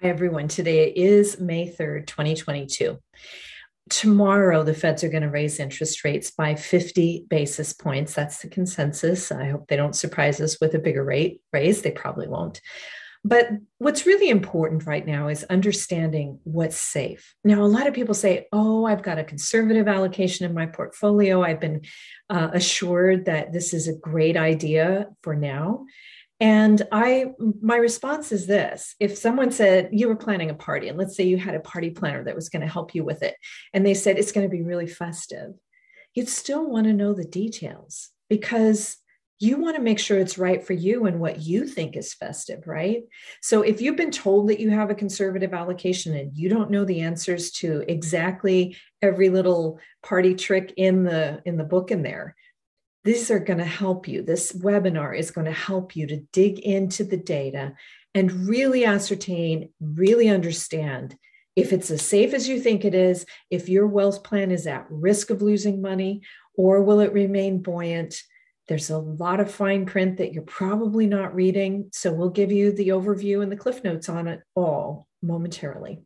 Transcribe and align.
Hi, 0.00 0.10
everyone. 0.10 0.46
Today 0.46 0.92
is 0.92 1.40
May 1.40 1.68
3rd, 1.68 2.06
2022. 2.06 3.00
Tomorrow, 3.90 4.62
the 4.62 4.72
feds 4.72 5.02
are 5.02 5.08
going 5.08 5.24
to 5.24 5.28
raise 5.28 5.58
interest 5.58 6.04
rates 6.04 6.30
by 6.30 6.54
50 6.54 7.26
basis 7.28 7.72
points. 7.72 8.14
That's 8.14 8.38
the 8.38 8.48
consensus. 8.48 9.32
I 9.32 9.46
hope 9.48 9.66
they 9.66 9.74
don't 9.74 9.96
surprise 9.96 10.40
us 10.40 10.60
with 10.60 10.74
a 10.74 10.78
bigger 10.78 11.02
rate 11.02 11.40
raise. 11.52 11.82
They 11.82 11.90
probably 11.90 12.28
won't. 12.28 12.60
But 13.24 13.48
what's 13.78 14.06
really 14.06 14.28
important 14.28 14.86
right 14.86 15.04
now 15.04 15.26
is 15.26 15.42
understanding 15.42 16.38
what's 16.44 16.78
safe. 16.78 17.34
Now, 17.42 17.64
a 17.64 17.66
lot 17.66 17.88
of 17.88 17.94
people 17.94 18.14
say, 18.14 18.46
Oh, 18.52 18.84
I've 18.84 19.02
got 19.02 19.18
a 19.18 19.24
conservative 19.24 19.88
allocation 19.88 20.46
in 20.46 20.54
my 20.54 20.66
portfolio. 20.66 21.42
I've 21.42 21.60
been 21.60 21.80
uh, 22.30 22.50
assured 22.52 23.24
that 23.24 23.52
this 23.52 23.74
is 23.74 23.88
a 23.88 23.98
great 23.98 24.36
idea 24.36 25.08
for 25.24 25.34
now. 25.34 25.86
And 26.40 26.82
I, 26.92 27.32
my 27.60 27.76
response 27.76 28.30
is 28.30 28.46
this 28.46 28.94
if 29.00 29.18
someone 29.18 29.50
said 29.50 29.88
you 29.92 30.08
were 30.08 30.16
planning 30.16 30.50
a 30.50 30.54
party, 30.54 30.88
and 30.88 30.96
let's 30.96 31.16
say 31.16 31.24
you 31.24 31.36
had 31.36 31.54
a 31.54 31.60
party 31.60 31.90
planner 31.90 32.22
that 32.24 32.36
was 32.36 32.48
going 32.48 32.62
to 32.62 32.72
help 32.72 32.94
you 32.94 33.04
with 33.04 33.22
it, 33.22 33.34
and 33.72 33.84
they 33.84 33.94
said 33.94 34.18
it's 34.18 34.32
going 34.32 34.48
to 34.48 34.56
be 34.56 34.62
really 34.62 34.86
festive, 34.86 35.54
you'd 36.14 36.28
still 36.28 36.70
want 36.70 36.86
to 36.86 36.92
know 36.92 37.12
the 37.12 37.24
details 37.24 38.10
because 38.28 38.96
you 39.40 39.60
want 39.60 39.76
to 39.76 39.82
make 39.82 40.00
sure 40.00 40.18
it's 40.18 40.38
right 40.38 40.64
for 40.64 40.72
you 40.72 41.06
and 41.06 41.20
what 41.20 41.40
you 41.42 41.66
think 41.66 41.96
is 41.96 42.12
festive, 42.12 42.66
right? 42.66 43.02
So 43.40 43.62
if 43.62 43.80
you've 43.80 43.96
been 43.96 44.10
told 44.10 44.48
that 44.48 44.58
you 44.58 44.70
have 44.70 44.90
a 44.90 44.96
conservative 44.96 45.54
allocation 45.54 46.16
and 46.16 46.36
you 46.36 46.48
don't 46.48 46.70
know 46.70 46.84
the 46.84 47.02
answers 47.02 47.52
to 47.52 47.84
exactly 47.88 48.76
every 49.00 49.28
little 49.28 49.78
party 50.02 50.34
trick 50.34 50.74
in 50.76 51.04
the 51.04 51.40
in 51.44 51.56
the 51.56 51.64
book 51.64 51.92
in 51.92 52.02
there, 52.02 52.34
these 53.08 53.30
are 53.30 53.38
going 53.38 53.58
to 53.58 53.64
help 53.64 54.06
you. 54.06 54.20
This 54.20 54.52
webinar 54.52 55.18
is 55.18 55.30
going 55.30 55.46
to 55.46 55.50
help 55.50 55.96
you 55.96 56.06
to 56.08 56.26
dig 56.30 56.58
into 56.58 57.04
the 57.04 57.16
data 57.16 57.72
and 58.14 58.46
really 58.46 58.84
ascertain, 58.84 59.70
really 59.80 60.28
understand 60.28 61.16
if 61.56 61.72
it's 61.72 61.90
as 61.90 62.02
safe 62.02 62.34
as 62.34 62.46
you 62.46 62.60
think 62.60 62.84
it 62.84 62.94
is, 62.94 63.24
if 63.50 63.70
your 63.70 63.86
wealth 63.86 64.22
plan 64.22 64.50
is 64.50 64.66
at 64.66 64.86
risk 64.90 65.30
of 65.30 65.40
losing 65.40 65.80
money, 65.80 66.20
or 66.54 66.82
will 66.82 67.00
it 67.00 67.14
remain 67.14 67.62
buoyant? 67.62 68.22
There's 68.68 68.90
a 68.90 68.98
lot 68.98 69.40
of 69.40 69.50
fine 69.50 69.86
print 69.86 70.18
that 70.18 70.34
you're 70.34 70.42
probably 70.42 71.06
not 71.06 71.34
reading. 71.34 71.88
So 71.94 72.12
we'll 72.12 72.28
give 72.28 72.52
you 72.52 72.72
the 72.72 72.88
overview 72.88 73.42
and 73.42 73.50
the 73.50 73.56
cliff 73.56 73.82
notes 73.82 74.10
on 74.10 74.28
it 74.28 74.42
all 74.54 75.08
momentarily. 75.22 76.02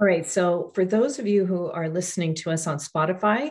All 0.00 0.06
right. 0.06 0.26
So, 0.26 0.70
for 0.74 0.84
those 0.84 1.18
of 1.18 1.26
you 1.26 1.44
who 1.44 1.70
are 1.70 1.88
listening 1.88 2.34
to 2.36 2.50
us 2.50 2.66
on 2.66 2.78
Spotify, 2.78 3.50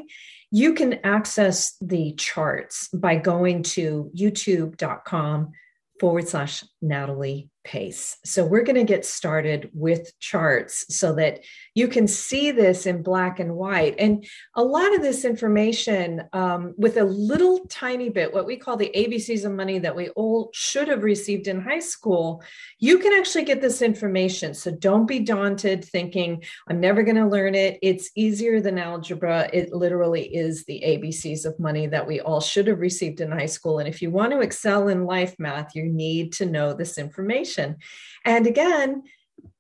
you 0.50 0.74
can 0.74 1.00
access 1.04 1.76
the 1.82 2.14
charts 2.14 2.88
by 2.90 3.18
going 3.18 3.64
to 3.64 4.10
youtube.com 4.16 5.52
forward 6.00 6.28
slash 6.28 6.64
Natalie 6.82 7.50
pace. 7.68 8.18
So 8.24 8.46
we're 8.46 8.64
going 8.64 8.78
to 8.78 8.86
get 8.86 9.06
started 9.06 9.70
with 9.74 10.18
charts 10.22 10.86
so 10.98 11.14
that 11.16 11.42
you 11.76 11.90
can 11.90 12.08
see 12.08 12.52
this 12.52 12.86
in 12.86 13.04
black 13.04 13.42
and 13.42 13.56
white. 13.56 13.96
And 14.00 14.26
a 14.56 14.64
lot 14.64 14.96
of 14.96 15.02
this 15.02 15.26
information, 15.26 16.24
um, 16.32 16.74
with 16.78 16.96
a 16.96 17.04
little 17.04 17.66
tiny 17.68 18.08
bit, 18.08 18.34
what 18.34 18.46
we 18.46 18.56
call 18.56 18.78
the 18.78 18.92
ABCs 18.96 19.44
of 19.44 19.52
money 19.52 19.80
that 19.80 19.96
we 19.96 20.08
all 20.12 20.50
should 20.54 20.88
have 20.88 21.04
received 21.04 21.48
in 21.48 21.60
high 21.60 21.82
school, 21.82 22.42
you 22.80 23.00
can 23.00 23.12
actually 23.12 23.44
get 23.44 23.60
this 23.60 23.82
information. 23.82 24.54
So 24.54 24.72
don't 24.72 25.06
be 25.06 25.20
daunted 25.20 25.84
thinking, 25.84 26.42
I'm 26.70 26.80
never 26.80 27.04
going 27.04 27.18
to 27.18 27.28
learn 27.28 27.54
it. 27.54 27.80
It's 27.82 28.12
easier 28.16 28.62
than 28.62 28.80
algebra. 28.80 29.50
It 29.52 29.74
literally 29.74 30.34
is 30.34 30.64
the 30.64 30.82
ABCs 30.86 31.46
of 31.46 31.60
money 31.60 31.86
that 31.88 32.08
we 32.08 32.22
all 32.22 32.40
should 32.40 32.68
have 32.68 32.80
received 32.80 33.20
in 33.20 33.30
high 33.30 33.46
school. 33.46 33.80
And 33.80 33.90
if 33.90 34.02
you 34.02 34.10
want 34.10 34.32
to 34.32 34.40
excel 34.40 34.88
in 34.88 35.04
life 35.04 35.36
math, 35.38 35.76
you 35.76 35.84
need 35.84 36.32
to 36.34 36.46
know 36.46 36.74
this 36.74 36.98
information 36.98 37.57
information. 37.58 37.78
And 38.26 38.48
again, 38.48 39.04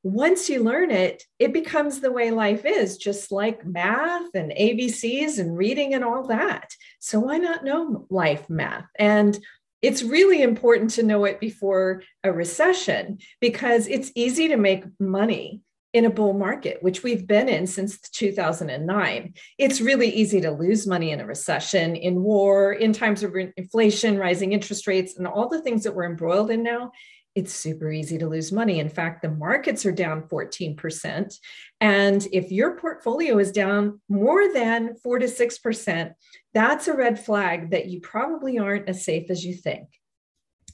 once 0.03 0.49
you 0.49 0.63
learn 0.63 0.91
it, 0.91 1.23
it 1.39 1.53
becomes 1.53 1.99
the 1.99 2.11
way 2.11 2.31
life 2.31 2.65
is, 2.65 2.97
just 2.97 3.31
like 3.31 3.65
math 3.65 4.33
and 4.33 4.51
ABCs 4.51 5.39
and 5.39 5.57
reading 5.57 5.93
and 5.93 6.03
all 6.03 6.27
that. 6.27 6.71
So 6.99 7.19
why 7.19 7.37
not 7.37 7.63
know 7.63 8.05
life 8.09 8.49
math? 8.49 8.85
And 8.97 9.37
it's 9.81 10.03
really 10.03 10.41
important 10.41 10.91
to 10.91 11.03
know 11.03 11.25
it 11.25 11.39
before 11.39 12.03
a 12.23 12.31
recession 12.31 13.19
because 13.39 13.87
it's 13.87 14.11
easy 14.15 14.47
to 14.47 14.57
make 14.57 14.85
money 14.99 15.61
in 15.93 16.05
a 16.05 16.09
bull 16.09 16.33
market, 16.33 16.81
which 16.81 17.01
we've 17.03 17.25
been 17.25 17.47
in 17.47 17.65
since 17.65 17.99
2009. 17.99 19.33
It's 19.57 19.81
really 19.81 20.09
easy 20.09 20.41
to 20.41 20.51
lose 20.51 20.85
money 20.85 21.11
in 21.11 21.19
a 21.19 21.25
recession, 21.25 21.95
in 21.95 22.21
war, 22.21 22.73
in 22.73 22.91
times 22.91 23.23
of 23.23 23.35
inflation, 23.55 24.17
rising 24.17 24.51
interest 24.51 24.85
rates, 24.87 25.17
and 25.17 25.27
all 25.27 25.47
the 25.47 25.61
things 25.61 25.83
that 25.83 25.95
we're 25.95 26.05
embroiled 26.09 26.51
in 26.51 26.63
now 26.63 26.91
it's 27.37 27.53
super 27.53 27.91
easy 27.91 28.17
to 28.17 28.27
lose 28.27 28.51
money. 28.51 28.79
In 28.79 28.89
fact, 28.89 29.21
the 29.21 29.29
markets 29.29 29.85
are 29.85 29.91
down 29.91 30.23
14%. 30.23 31.35
And 31.79 32.27
if 32.33 32.51
your 32.51 32.75
portfolio 32.77 33.37
is 33.37 33.51
down 33.51 34.01
more 34.09 34.51
than 34.51 34.95
4 34.95 35.19
to 35.19 35.27
6%, 35.27 36.13
that's 36.55 36.87
a 36.87 36.95
red 36.95 37.23
flag 37.23 37.69
that 37.69 37.85
you 37.85 38.01
probably 38.01 38.57
aren't 38.57 38.89
as 38.89 39.05
safe 39.05 39.29
as 39.29 39.45
you 39.45 39.53
think. 39.53 39.87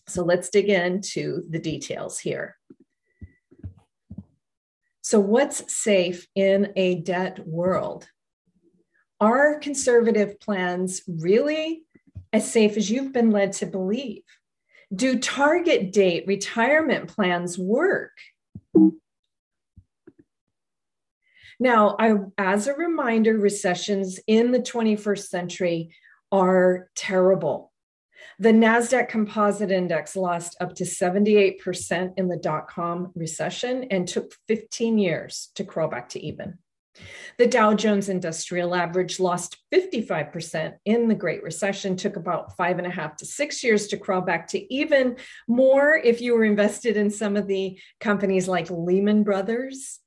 So 0.08 0.24
let's 0.24 0.50
dig 0.50 0.70
into 0.70 1.44
the 1.50 1.60
details 1.60 2.18
here. 2.18 2.56
So, 5.02 5.20
what's 5.20 5.76
safe 5.76 6.28
in 6.34 6.72
a 6.78 6.96
debt 7.02 7.46
world? 7.46 8.08
Are 9.20 9.60
conservative 9.60 10.40
plans 10.40 11.02
really 11.08 11.84
as 12.32 12.50
safe 12.50 12.78
as 12.78 12.90
you've 12.90 13.12
been 13.12 13.32
led 13.32 13.52
to 13.54 13.66
believe? 13.66 14.24
Do 14.94 15.20
target 15.20 15.92
date 15.92 16.26
retirement 16.28 17.08
plans 17.08 17.58
work? 17.58 18.12
Now, 21.60 21.96
I, 22.00 22.16
as 22.38 22.68
a 22.68 22.74
reminder, 22.74 23.38
recessions 23.38 24.20
in 24.28 24.52
the 24.52 24.60
21st 24.60 25.28
century 25.28 25.96
are 26.32 26.90
terrible. 26.96 27.72
The 28.40 28.52
NASDAQ 28.52 29.10
Composite 29.10 29.72
Index 29.72 30.16
lost 30.16 30.58
up 30.60 30.76
to 30.76 30.84
78% 30.84 32.14
in 32.18 32.28
the 32.28 32.38
dot 32.38 32.68
com 32.68 33.12
recession 33.16 33.86
and 33.92 34.08
took 34.08 34.34
15 34.48 34.98
years 34.98 35.52
to 35.56 35.64
crawl 35.64 35.88
back 35.88 36.10
to 36.10 36.20
even. 36.20 36.58
The 37.38 37.48
Dow 37.48 37.74
Jones 37.74 38.10
Industrial 38.10 38.76
Average 38.76 39.20
lost 39.20 39.58
55% 39.74 40.76
in 40.86 41.08
the 41.08 41.16
Great 41.16 41.42
Recession, 41.42 41.96
took 41.96 42.16
about 42.16 42.56
five 42.56 42.78
and 42.78 42.86
a 42.86 42.92
half 42.92 43.16
to 43.18 43.26
six 43.26 43.64
years 43.64 43.88
to 43.88 43.98
crawl 43.98 44.22
back 44.22 44.48
to 44.50 44.74
even 44.74 45.18
more 45.48 45.96
if 45.96 46.22
you 46.22 46.36
were 46.36 46.44
invested 46.44 46.96
in 46.96 47.10
some 47.10 47.36
of 47.36 47.48
the 47.48 47.80
companies 48.00 48.48
like 48.48 48.70
Lehman 48.70 49.24
Brothers. 49.24 50.00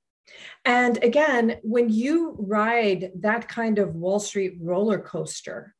And 0.64 1.02
again, 1.02 1.58
when 1.62 1.88
you 1.88 2.36
ride 2.38 3.10
that 3.20 3.48
kind 3.48 3.78
of 3.78 3.94
Wall 3.94 4.20
Street 4.20 4.58
roller 4.60 4.98
coaster, 4.98 5.74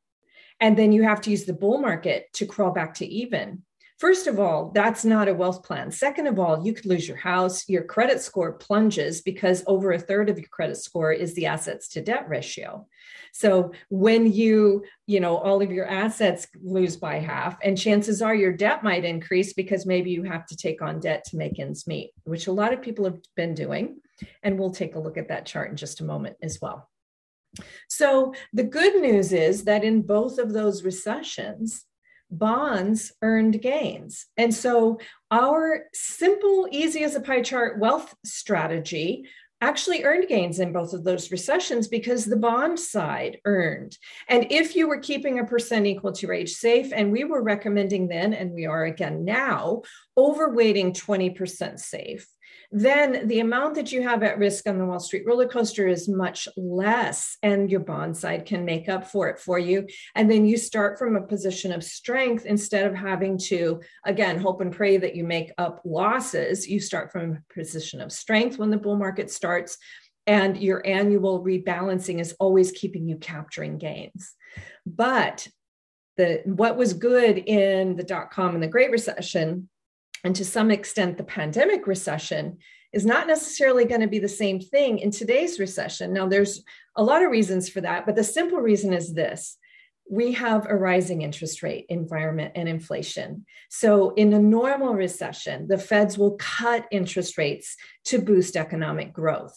and 0.61 0.77
then 0.77 0.93
you 0.93 1.03
have 1.03 1.21
to 1.23 1.31
use 1.31 1.44
the 1.44 1.53
bull 1.53 1.78
market 1.78 2.27
to 2.34 2.47
crawl 2.47 2.73
back 2.73 2.94
to 2.94 3.06
even, 3.06 3.62
First 3.99 4.27
of 4.27 4.39
all, 4.39 4.73
that's 4.75 5.07
not 5.07 5.27
a 5.29 5.34
wealth 5.34 5.62
plan. 5.62 5.91
Second 5.91 6.27
of 6.27 6.39
all, 6.39 6.62
you 6.65 6.75
could 6.75 6.84
lose 6.84 7.09
your 7.09 7.17
house. 7.17 7.67
Your 7.67 7.83
credit 7.83 8.21
score 8.21 8.53
plunges 8.53 9.23
because 9.23 9.65
over 9.67 9.93
a 9.93 9.99
third 9.99 10.29
of 10.29 10.39
your 10.39 10.49
credit 10.49 10.77
score 10.77 11.12
is 11.12 11.33
the 11.33 11.47
assets 11.47 11.89
to 11.89 12.03
debt 12.03 12.29
ratio. 12.29 12.87
So 13.33 13.73
when 13.89 14.31
you, 14.31 14.85
you 15.06 15.21
know, 15.21 15.39
all 15.39 15.62
of 15.62 15.73
your 15.73 15.87
assets 15.87 16.47
lose 16.62 16.97
by 16.97 17.21
half, 17.21 17.56
and 17.62 17.77
chances 17.77 18.21
are 18.21 18.35
your 18.35 18.53
debt 18.53 18.85
might 18.85 19.05
increase 19.05 19.55
because 19.55 19.87
maybe 19.87 20.11
you 20.11 20.25
have 20.25 20.47
to 20.47 20.56
take 20.56 20.83
on 20.83 21.01
debt 21.01 21.25
to 21.27 21.37
make 21.37 21.59
ends 21.59 21.87
meet, 21.87 22.12
which 22.25 22.49
a 22.49 22.53
lot 22.53 22.75
of 22.75 22.83
people 22.83 23.06
have 23.06 23.19
been 23.35 23.55
doing. 23.55 24.01
And 24.43 24.59
we'll 24.59 24.71
take 24.71 24.95
a 24.95 25.01
look 25.01 25.17
at 25.17 25.29
that 25.29 25.47
chart 25.47 25.71
in 25.71 25.77
just 25.77 26.01
a 26.01 26.05
moment 26.05 26.37
as 26.43 26.59
well. 26.61 26.91
So 27.89 28.35
the 28.53 28.65
good 28.65 29.01
news 29.01 29.33
is 29.33 29.65
that 29.65 29.85
in 29.85 30.03
both 30.03 30.39
of 30.39 30.53
those 30.53 30.85
recessions, 30.85 31.85
bonds 32.31 33.12
earned 33.23 33.61
gains. 33.61 34.26
And 34.37 34.55
so 34.55 34.99
our 35.31 35.84
simple, 35.93 36.69
easy 36.70 37.05
as 37.05 37.14
a 37.14 37.20
pie 37.20 37.43
chart 37.43 37.78
wealth 37.78 38.14
strategy 38.25 39.26
actually 39.61 40.05
earned 40.05 40.28
gains 40.28 40.61
in 40.61 40.73
both 40.73 40.93
of 40.93 41.02
those 41.02 41.31
recessions 41.31 41.88
because 41.88 42.25
the 42.25 42.37
bond 42.37 42.78
side 42.78 43.38
earned. 43.46 43.96
And 44.28 44.46
if 44.50 44.76
you 44.76 44.87
were 44.87 45.00
keeping 45.00 45.38
a 45.38 45.44
percent 45.44 45.87
equal 45.87 46.12
to 46.12 46.26
your 46.26 46.34
age 46.34 46.52
safe, 46.52 46.93
and 46.94 47.11
we 47.11 47.25
were 47.25 47.43
recommending 47.43 48.08
then, 48.08 48.34
and 48.34 48.52
we 48.52 48.67
are 48.67 48.84
again 48.84 49.25
now, 49.25 49.82
overweighting 50.19 50.94
20% 50.94 51.79
safe, 51.79 52.29
then 52.70 53.28
the 53.28 53.40
amount 53.40 53.75
that 53.76 53.93
you 53.93 54.02
have 54.02 54.22
at 54.22 54.38
risk 54.38 54.69
on 54.69 54.78
the 54.78 54.84
Wall 54.84 54.98
Street 54.98 55.25
roller 55.26 55.46
coaster 55.46 55.87
is 55.87 56.08
much 56.08 56.48
less, 56.56 57.37
and 57.43 57.70
your 57.70 57.81
bond 57.81 58.16
side 58.16 58.44
can 58.44 58.64
make 58.64 58.88
up 58.88 59.06
for 59.06 59.28
it 59.28 59.38
for 59.38 59.58
you. 59.58 59.87
And 60.14 60.31
then 60.31 60.44
you 60.44 60.56
start 60.56 60.98
from 60.98 61.16
a 61.16 61.26
position 61.26 61.72
of 61.72 61.84
strength 61.84 62.44
instead 62.44 62.87
of 62.87 62.94
having 62.94 63.38
to, 63.38 63.81
again, 64.04 64.38
hope 64.40 64.60
and 64.60 64.72
pray 64.72 64.96
that 64.96 65.14
you 65.14 65.25
make 65.25 65.52
up 65.58 65.81
losses. 65.84 66.69
You 66.69 66.81
start 66.81 67.12
from 67.12 67.32
a 67.32 67.54
position 67.54 68.00
of 68.00 68.12
strength 68.12 68.58
when 68.58 68.70
the 68.70 68.76
bull 68.76 68.96
market 68.96 69.31
starts, 69.31 69.78
and 70.26 70.56
your 70.56 70.84
annual 70.84 71.44
rebalancing 71.44 72.20
is 72.20 72.34
always 72.40 72.72
keeping 72.72 73.08
you 73.08 73.16
capturing 73.16 73.78
gains. 73.78 74.34
But 74.84 75.46
the 76.16 76.43
what 76.46 76.76
was 76.76 76.94
good 76.94 77.38
in 77.38 77.94
the 77.94 78.02
dot 78.02 78.31
com 78.31 78.54
and 78.54 78.62
the 78.62 78.69
Great 78.69 78.90
Recession 78.90 79.69
and 80.26 80.34
to 80.34 80.44
some 80.44 80.73
extent 80.73 81.17
the 81.17 81.25
pandemic 81.25 81.87
recession 81.87 82.58
is 82.93 83.06
not 83.06 83.28
necessarily 83.28 83.84
going 83.84 84.00
to 84.00 84.08
be 84.08 84.19
the 84.19 84.28
same 84.28 84.58
thing 84.58 84.99
in 84.99 85.12
today's 85.12 85.61
recession. 85.61 86.12
Now, 86.12 86.26
there's 86.26 86.64
a 86.96 87.05
lot 87.05 87.23
of 87.23 87.31
reasons 87.31 87.69
for 87.69 87.81
that, 87.82 88.06
but 88.06 88.17
the 88.17 88.25
simple 88.25 88.58
reason 88.58 88.93
is 88.93 89.14
this 89.14 89.56
we 90.11 90.32
have 90.32 90.67
a 90.67 90.76
rising 90.76 91.23
interest 91.23 91.62
rate 91.62 91.87
environment 91.88 92.52
and 92.55 92.69
inflation. 92.69 93.44
So, 93.70 94.11
in 94.14 94.32
a 94.32 94.38
normal 94.38 94.94
recession, 94.94 95.69
the 95.69 95.78
feds 95.78 96.19
will 96.19 96.37
cut 96.38 96.87
interest 96.90 97.38
rates 97.38 97.76
to 98.06 98.19
boost 98.19 98.56
economic 98.56 99.12
growth. 99.12 99.56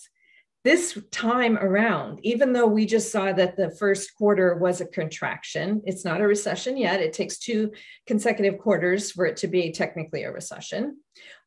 This 0.66 0.98
time 1.12 1.58
around, 1.58 2.20
even 2.24 2.52
though 2.52 2.68
we 2.68 2.86
just 2.86 3.12
saw 3.12 3.32
that 3.32 3.56
the 3.56 3.72
first 3.72 4.14
quarter 4.16 4.56
was 4.56 4.82
a 4.82 4.86
contraction, 4.86 5.82
it's 5.86 6.04
not 6.04 6.20
a 6.20 6.28
recession 6.28 6.76
yet. 6.76 7.00
It 7.00 7.14
takes 7.14 7.40
two 7.40 7.72
consecutive 8.06 8.60
quarters 8.60 9.12
for 9.12 9.26
it 9.26 9.38
to 9.38 9.48
be 9.48 9.72
technically 9.72 10.24
a 10.24 10.32
recession 10.32 10.98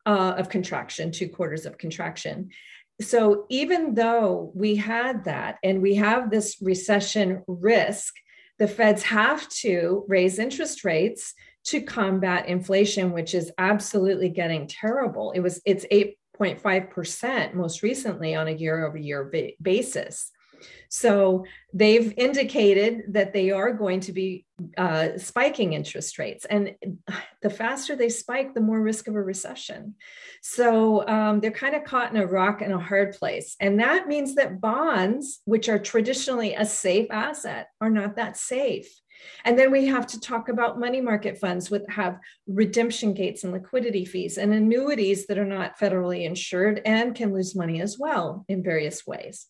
uh, 0.07 0.35
of 0.39 0.49
contraction, 0.49 1.13
two 1.13 1.29
quarters 1.29 1.67
of 1.67 1.77
contraction. 1.77 2.51
So, 3.03 3.47
even 3.51 3.95
though 3.95 4.51
we 4.55 4.77
had 4.77 5.25
that 5.25 5.59
and 5.63 5.83
we 5.83 5.97
have 5.97 6.31
this 6.31 6.57
recession 6.63 7.43
risk, 7.47 8.15
the 8.59 8.69
feds 8.69 9.03
have 9.03 9.49
to 9.49 10.05
raise 10.09 10.39
interest 10.39 10.85
rates 10.85 11.35
to 11.65 11.81
combat 11.81 12.49
inflation 12.49 13.13
which 13.13 13.35
is 13.35 13.53
absolutely 13.59 14.29
getting 14.29 14.67
terrible 14.67 15.33
it 15.33 15.41
was 15.41 15.61
it's 15.65 15.87
8.5% 16.43 17.55
most 17.55 17.83
recently 17.83 18.35
on 18.35 18.49
a 18.49 18.53
year 18.53 18.87
over 18.87 18.97
year 18.97 19.33
basis 19.61 20.31
so 20.89 21.45
they've 21.73 22.13
indicated 22.17 23.05
that 23.09 23.33
they 23.33 23.51
are 23.51 23.73
going 23.73 24.01
to 24.01 24.13
be 24.13 24.45
uh, 24.77 25.17
spiking 25.17 25.73
interest 25.73 26.19
rates. 26.19 26.45
And 26.45 26.75
the 27.43 27.51
faster 27.51 27.97
they 27.97 28.09
spike, 28.09 28.55
the 28.55 28.61
more 28.61 28.81
risk 28.81 29.09
of 29.09 29.15
a 29.15 29.23
recession. 29.23 29.95
So 30.43 31.07
um, 31.09 31.41
they're 31.41 31.51
kind 31.51 31.75
of 31.75 31.85
caught 31.85 32.15
in 32.15 32.21
a 32.21 32.27
rock 32.27 32.61
and 32.61 32.73
a 32.73 32.79
hard 32.79 33.13
place. 33.13 33.57
And 33.59 33.81
that 33.81 34.07
means 34.07 34.35
that 34.35 34.61
bonds, 34.61 35.41
which 35.45 35.69
are 35.69 35.79
traditionally 35.79 36.55
a 36.55 36.67
safe 36.67 37.11
asset, 37.11 37.69
are 37.81 37.91
not 37.91 38.17
that 38.17 38.37
safe. 38.37 39.02
And 39.45 39.59
then 39.59 39.71
we 39.71 39.87
have 39.87 40.07
to 40.09 40.21
talk 40.21 40.49
about 40.49 40.79
money 40.79 41.01
market 41.01 41.39
funds 41.39 41.71
with 41.71 41.89
have 41.91 42.19
redemption 42.47 43.15
gates 43.15 43.45
and 43.45 43.53
liquidity 43.53 44.05
fees 44.05 44.39
and 44.39 44.53
annuities 44.53 45.27
that 45.27 45.39
are 45.39 45.45
not 45.45 45.79
federally 45.79 46.25
insured 46.25 46.81
and 46.85 47.15
can 47.15 47.33
lose 47.33 47.55
money 47.55 47.81
as 47.81 47.99
well 47.99 48.45
in 48.49 48.63
various 48.63 49.07
ways. 49.07 49.47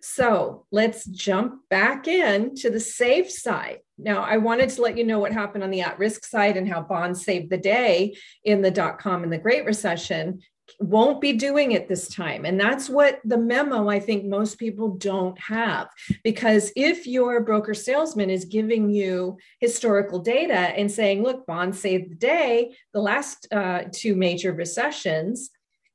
So 0.00 0.64
let's 0.70 1.04
jump 1.06 1.60
back 1.70 2.06
in 2.06 2.54
to 2.56 2.70
the 2.70 2.78
safe 2.78 3.30
side. 3.30 3.80
Now, 3.98 4.22
I 4.22 4.36
wanted 4.36 4.68
to 4.70 4.82
let 4.82 4.96
you 4.96 5.04
know 5.04 5.18
what 5.18 5.32
happened 5.32 5.64
on 5.64 5.70
the 5.70 5.80
at 5.80 5.98
risk 5.98 6.24
side 6.24 6.56
and 6.56 6.68
how 6.68 6.82
bonds 6.82 7.24
saved 7.24 7.50
the 7.50 7.58
day 7.58 8.16
in 8.44 8.62
the 8.62 8.70
dot 8.70 8.98
com 9.00 9.24
and 9.24 9.32
the 9.32 9.38
Great 9.38 9.64
Recession. 9.64 10.40
Won't 10.80 11.20
be 11.20 11.32
doing 11.32 11.72
it 11.72 11.88
this 11.88 12.08
time. 12.08 12.44
And 12.44 12.58
that's 12.58 12.88
what 12.88 13.20
the 13.24 13.38
memo 13.38 13.88
I 13.88 14.00
think 14.00 14.24
most 14.24 14.58
people 14.58 14.90
don't 14.90 15.38
have. 15.40 15.88
Because 16.24 16.72
if 16.76 17.06
your 17.06 17.40
broker 17.42 17.74
salesman 17.74 18.30
is 18.30 18.44
giving 18.44 18.90
you 18.90 19.38
historical 19.60 20.18
data 20.18 20.54
and 20.54 20.90
saying, 20.90 21.22
look, 21.22 21.46
bonds 21.46 21.80
saved 21.80 22.10
the 22.10 22.16
day, 22.16 22.76
the 22.92 23.00
last 23.00 23.46
uh, 23.52 23.84
two 23.92 24.14
major 24.16 24.52
recessions, 24.52 25.50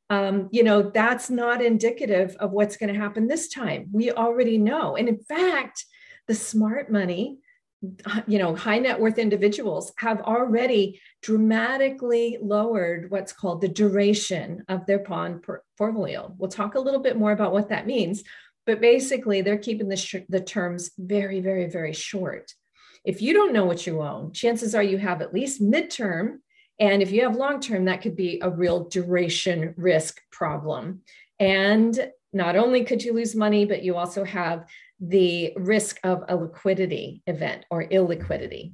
um, 0.10 0.50
you 0.52 0.64
know, 0.64 0.82
that's 0.82 1.30
not 1.30 1.64
indicative 1.64 2.36
of 2.40 2.52
what's 2.52 2.76
going 2.76 2.94
to 2.94 3.00
happen 3.00 3.28
this 3.28 3.48
time. 3.48 3.88
We 3.94 4.12
already 4.12 4.58
know. 4.58 4.98
And 4.98 5.08
in 5.08 5.20
fact, 5.20 5.86
the 6.28 6.36
smart 6.36 6.92
money, 6.92 7.40
you 8.28 8.38
know, 8.38 8.56
high 8.56 8.80
net 8.80 9.00
worth 9.00 9.18
individuals 9.18 9.92
have 9.98 10.22
already 10.22 11.02
dramatically 11.22 12.38
lowered 12.42 13.10
what's 13.10 13.34
called 13.34 13.62
the 13.62 13.68
duration 13.68 14.64
of 14.70 14.86
their 14.86 15.00
bond 15.00 15.44
portfolio. 15.44 16.34
We'll 16.38 16.52
talk 16.52 16.76
a 16.76 16.80
little 16.80 17.00
bit 17.00 17.18
more 17.18 17.32
about 17.32 17.54
what 17.54 17.70
that 17.70 17.88
means, 17.88 18.24
but 18.66 18.82
basically, 18.82 19.42
they're 19.42 19.58
keeping 19.58 19.90
the, 19.90 19.98
sh- 19.98 20.28
the 20.30 20.42
terms 20.42 20.92
very, 20.98 21.40
very, 21.40 21.68
very 21.68 21.94
short. 21.94 22.54
If 23.04 23.22
you 23.22 23.34
don't 23.34 23.54
know 23.54 23.66
what 23.66 23.88
you 23.88 24.02
own, 24.02 24.32
chances 24.32 24.76
are 24.76 24.84
you 24.84 25.00
have 25.00 25.24
at 25.24 25.34
least 25.34 25.62
midterm 25.62 26.38
and 26.82 27.04
if 27.04 27.12
you 27.12 27.22
have 27.22 27.36
long 27.36 27.60
term, 27.60 27.86
that 27.86 28.02
could 28.02 28.16
be 28.16 28.40
a 28.42 28.50
real 28.50 28.86
duration 28.86 29.76
risk 29.78 30.20
problem. 30.32 31.02
And 31.40 32.12
not 32.34 32.56
only 32.56 32.84
could 32.84 33.04
you 33.04 33.14
lose 33.14 33.36
money, 33.36 33.66
but 33.66 33.84
you 33.84 33.96
also 33.96 34.24
have 34.24 34.66
the 35.02 35.52
risk 35.58 36.00
of 36.04 36.24
a 36.30 36.36
liquidity 36.36 37.24
event 37.26 37.66
or 37.72 37.84
illiquidity. 37.84 38.74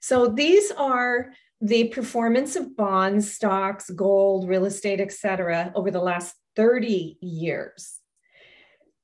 So 0.00 0.28
these 0.28 0.70
are 0.72 1.32
the 1.60 1.88
performance 1.88 2.56
of 2.56 2.76
bonds, 2.76 3.32
stocks, 3.32 3.90
gold, 3.90 4.48
real 4.48 4.64
estate, 4.64 5.00
et 5.00 5.12
cetera, 5.12 5.72
over 5.74 5.90
the 5.90 6.00
last 6.00 6.34
30 6.56 7.18
years. 7.20 7.98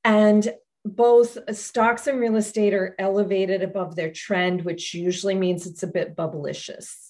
And 0.05 0.53
both 0.85 1.39
stocks 1.57 2.07
and 2.07 2.21
real 2.21 2.37
estate 2.37 2.75
are 2.75 2.95
elevated 2.99 3.63
above 3.63 3.95
their 3.95 4.13
trend, 4.13 4.65
which 4.65 4.95
usually 4.95 5.35
means 5.35 5.67
it's 5.67 5.83
a 5.83 5.89
bit 5.89 6.17
bubblicious. 6.17 7.08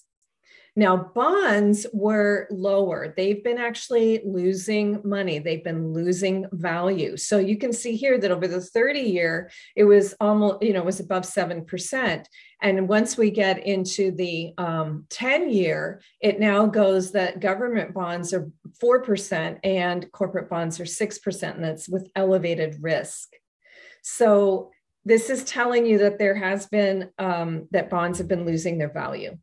Now, 0.79 0.95
bonds 0.95 1.85
were 1.91 2.47
lower. 2.49 3.13
They've 3.17 3.43
been 3.43 3.57
actually 3.57 4.21
losing 4.23 5.01
money. 5.03 5.37
They've 5.37 5.61
been 5.61 5.91
losing 5.91 6.45
value. 6.53 7.17
So 7.17 7.37
you 7.37 7.57
can 7.57 7.73
see 7.73 7.97
here 7.97 8.17
that 8.17 8.31
over 8.31 8.47
the 8.47 8.61
30 8.61 9.01
year, 9.01 9.51
it 9.75 9.83
was 9.83 10.15
almost, 10.21 10.63
you 10.63 10.71
know, 10.71 10.81
was 10.81 11.01
above 11.01 11.23
7%. 11.23 12.25
And 12.61 12.87
once 12.87 13.17
we 13.17 13.29
get 13.29 13.67
into 13.67 14.11
the 14.11 14.53
um, 14.57 15.05
10 15.09 15.49
year, 15.49 16.01
it 16.21 16.39
now 16.39 16.65
goes 16.65 17.11
that 17.11 17.41
government 17.41 17.93
bonds 17.93 18.33
are 18.33 18.49
4% 18.81 19.59
and 19.65 20.09
corporate 20.13 20.49
bonds 20.49 20.79
are 20.79 20.85
6%. 20.85 21.55
And 21.55 21.61
that's 21.65 21.89
with 21.89 22.09
elevated 22.15 22.77
risk. 22.79 23.33
So 24.01 24.71
this 25.03 25.29
is 25.29 25.43
telling 25.43 25.85
you 25.85 25.97
that 25.97 26.19
there 26.19 26.35
has 26.35 26.67
been 26.67 27.09
um, 27.19 27.67
that 27.71 27.89
bonds 27.89 28.17
have 28.19 28.29
been 28.29 28.45
losing 28.45 28.77
their 28.77 28.93
value. 28.93 29.37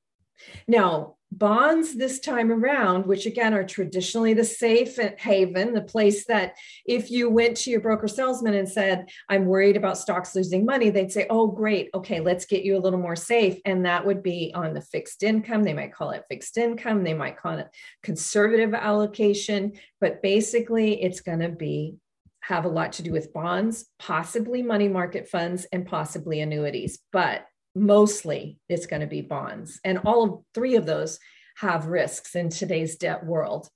Now, 0.67 1.16
bonds 1.33 1.97
this 1.97 2.21
time 2.21 2.51
around, 2.51 3.07
which 3.07 3.27
again 3.27 3.53
are 3.53 3.65
traditionally 3.65 4.33
the 4.33 4.45
safe 4.45 4.99
haven, 5.19 5.75
the 5.75 5.83
place 5.83 6.25
that 6.27 6.55
if 6.87 7.11
you 7.11 7.29
went 7.29 7.57
to 7.59 7.71
your 7.71 7.81
broker 7.81 8.09
salesman 8.09 8.55
and 8.55 8.69
said, 8.69 9.09
I'm 9.29 9.47
worried 9.47 9.77
about 9.77 9.99
stocks 9.99 10.35
losing 10.35 10.65
money, 10.65 10.91
they'd 10.91 11.13
say, 11.13 11.27
Oh, 11.29 11.49
great. 11.49 11.91
Okay, 11.95 12.21
let's 12.21 12.47
get 12.47 12.65
you 12.65 12.77
a 12.77 12.81
little 12.81 12.99
more 12.99 13.17
safe. 13.17 13.61
And 13.65 13.85
that 13.85 14.07
would 14.07 14.23
be 14.23 14.53
on 14.55 14.73
the 14.73 14.81
fixed 14.81 15.23
income. 15.23 15.63
They 15.63 15.75
might 15.75 15.93
call 15.93 16.11
it 16.11 16.25
fixed 16.29 16.57
income, 16.57 17.05
they 17.05 17.15
might 17.15 17.39
call 17.39 17.59
it 17.59 17.69
conservative 18.03 18.75
allocation, 18.75 19.73
but 20.01 20.23
basically 20.23 21.03
it's 21.03 21.21
going 21.21 21.41
to 21.41 21.49
be 21.49 21.97
have 22.41 22.65
a 22.65 22.69
lot 22.69 22.93
to 22.93 23.03
do 23.03 23.11
with 23.11 23.33
bonds, 23.33 23.87
possibly 23.99 24.63
money 24.63 24.87
market 24.87 25.29
funds, 25.29 25.67
and 25.73 25.85
possibly 25.85 26.41
annuities, 26.41 27.01
but 27.11 27.45
mostly 27.77 28.59
it's 28.69 28.87
going 28.87 29.01
to 29.01 29.07
be 29.07 29.21
bonds. 29.21 29.81
And 29.85 29.99
all 29.99 30.25
of 30.25 30.41
three 30.55 30.77
of 30.77 30.87
those 30.87 31.19
have 31.59 31.87
risks 31.87 32.35
in 32.35 32.49
today's 32.49 32.97
debt 32.97 33.25
world. 33.25 33.69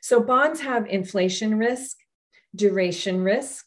So 0.00 0.22
bonds 0.22 0.60
have 0.60 0.86
inflation 0.86 1.58
risk, 1.58 1.96
duration 2.54 3.22
risk, 3.22 3.66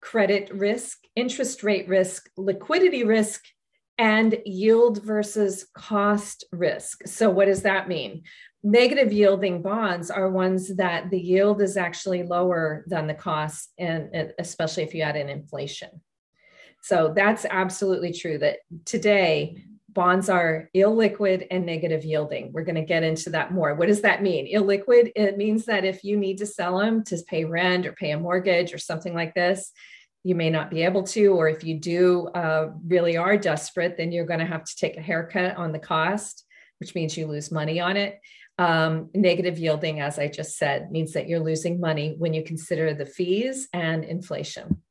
credit 0.00 0.52
risk, 0.54 0.98
interest 1.16 1.62
rate 1.62 1.88
risk, 1.88 2.28
liquidity 2.36 3.04
risk, 3.04 3.42
and 3.98 4.38
yield 4.44 5.02
versus 5.02 5.66
cost 5.74 6.44
risk. 6.52 7.06
So, 7.06 7.30
what 7.30 7.46
does 7.46 7.62
that 7.62 7.88
mean? 7.88 8.24
negative 8.64 9.12
yielding 9.12 9.60
bonds 9.60 10.10
are 10.10 10.30
ones 10.30 10.74
that 10.76 11.10
the 11.10 11.20
yield 11.20 11.60
is 11.60 11.76
actually 11.76 12.22
lower 12.22 12.82
than 12.88 13.06
the 13.06 13.14
cost 13.14 13.70
and 13.78 14.32
especially 14.38 14.82
if 14.82 14.94
you 14.94 15.02
add 15.02 15.16
in 15.16 15.28
inflation 15.28 15.90
so 16.84 17.12
that's 17.16 17.46
absolutely 17.48 18.12
true 18.12 18.38
that 18.38 18.58
today 18.84 19.64
bonds 19.88 20.28
are 20.28 20.68
illiquid 20.74 21.46
and 21.50 21.64
negative 21.64 22.04
yielding. 22.04 22.52
We're 22.52 22.64
going 22.64 22.74
to 22.74 22.82
get 22.82 23.04
into 23.04 23.30
that 23.30 23.52
more. 23.52 23.74
What 23.74 23.86
does 23.86 24.02
that 24.02 24.22
mean? 24.22 24.52
Illiquid 24.52 25.12
it 25.14 25.38
means 25.38 25.64
that 25.66 25.84
if 25.84 26.04
you 26.04 26.16
need 26.16 26.38
to 26.38 26.46
sell 26.46 26.78
them 26.78 27.04
to 27.04 27.16
pay 27.28 27.44
rent 27.44 27.86
or 27.86 27.92
pay 27.92 28.10
a 28.10 28.18
mortgage 28.18 28.74
or 28.74 28.78
something 28.78 29.14
like 29.14 29.34
this 29.34 29.72
you 30.26 30.34
may 30.34 30.48
not 30.48 30.70
be 30.70 30.82
able 30.82 31.02
to 31.02 31.26
or 31.28 31.48
if 31.48 31.64
you 31.64 31.78
do 31.78 32.28
uh, 32.34 32.70
really 32.86 33.16
are 33.16 33.36
desperate 33.36 33.96
then 33.96 34.10
you're 34.10 34.26
going 34.26 34.40
to 34.40 34.46
have 34.46 34.64
to 34.64 34.76
take 34.76 34.96
a 34.96 35.02
haircut 35.02 35.56
on 35.56 35.72
the 35.72 35.78
cost 35.78 36.44
which 36.78 36.94
means 36.94 37.16
you 37.16 37.26
lose 37.26 37.50
money 37.50 37.80
on 37.80 37.96
it. 37.96 38.20
Um, 38.58 39.10
negative 39.14 39.58
yielding, 39.58 40.00
as 40.00 40.18
I 40.18 40.28
just 40.28 40.56
said, 40.58 40.90
means 40.90 41.12
that 41.12 41.28
you're 41.28 41.40
losing 41.40 41.80
money 41.80 42.14
when 42.18 42.34
you 42.34 42.44
consider 42.44 42.94
the 42.94 43.06
fees 43.06 43.68
and 43.72 44.04
inflation. 44.04 44.82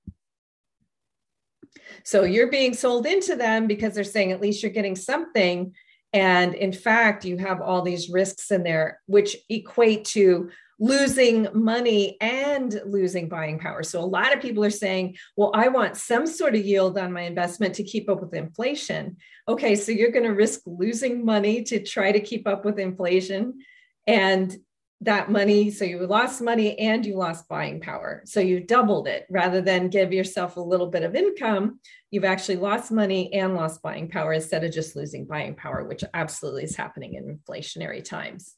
So 2.03 2.23
you're 2.23 2.51
being 2.51 2.73
sold 2.73 3.05
into 3.05 3.35
them 3.35 3.67
because 3.67 3.93
they're 3.93 4.03
saying 4.03 4.31
at 4.31 4.41
least 4.41 4.63
you're 4.63 4.71
getting 4.71 4.95
something. 4.95 5.73
And 6.13 6.53
in 6.53 6.71
fact, 6.71 7.25
you 7.25 7.37
have 7.37 7.61
all 7.61 7.81
these 7.81 8.09
risks 8.09 8.51
in 8.51 8.63
there, 8.63 8.99
which 9.07 9.35
equate 9.49 10.05
to 10.05 10.49
losing 10.79 11.47
money 11.53 12.17
and 12.19 12.81
losing 12.85 13.29
buying 13.29 13.57
power. 13.57 13.83
So 13.83 13.99
a 13.99 14.05
lot 14.05 14.35
of 14.35 14.41
people 14.41 14.63
are 14.65 14.69
saying, 14.69 15.17
well, 15.37 15.51
I 15.53 15.69
want 15.69 15.97
some 15.97 16.27
sort 16.27 16.55
of 16.55 16.65
yield 16.65 16.97
on 16.97 17.13
my 17.13 17.21
investment 17.21 17.75
to 17.75 17.83
keep 17.83 18.09
up 18.09 18.21
with 18.21 18.33
inflation. 18.33 19.17
Okay, 19.47 19.75
so 19.75 19.91
you're 19.91 20.11
going 20.11 20.25
to 20.25 20.33
risk 20.33 20.61
losing 20.65 21.23
money 21.23 21.63
to 21.63 21.81
try 21.81 22.11
to 22.11 22.19
keep 22.19 22.47
up 22.47 22.65
with 22.65 22.79
inflation. 22.79 23.59
And 24.07 24.55
that 25.01 25.29
money, 25.29 25.69
so 25.69 25.83
you 25.85 26.05
lost 26.07 26.41
money 26.41 26.79
and 26.79 27.05
you 27.05 27.17
lost 27.17 27.49
buying 27.49 27.81
power. 27.81 28.21
So 28.25 28.39
you 28.39 28.61
doubled 28.61 29.07
it 29.07 29.25
rather 29.29 29.59
than 29.59 29.89
give 29.89 30.13
yourself 30.13 30.55
a 30.55 30.61
little 30.61 30.87
bit 30.87 31.03
of 31.03 31.15
income. 31.15 31.79
You've 32.09 32.23
actually 32.23 32.55
lost 32.55 32.91
money 32.91 33.33
and 33.33 33.53
lost 33.53 33.81
buying 33.81 34.09
power 34.09 34.33
instead 34.33 34.63
of 34.63 34.71
just 34.71 34.95
losing 34.95 35.25
buying 35.25 35.55
power, 35.55 35.83
which 35.83 36.03
absolutely 36.13 36.63
is 36.63 36.75
happening 36.75 37.15
in 37.15 37.37
inflationary 37.37 38.03
times. 38.03 38.55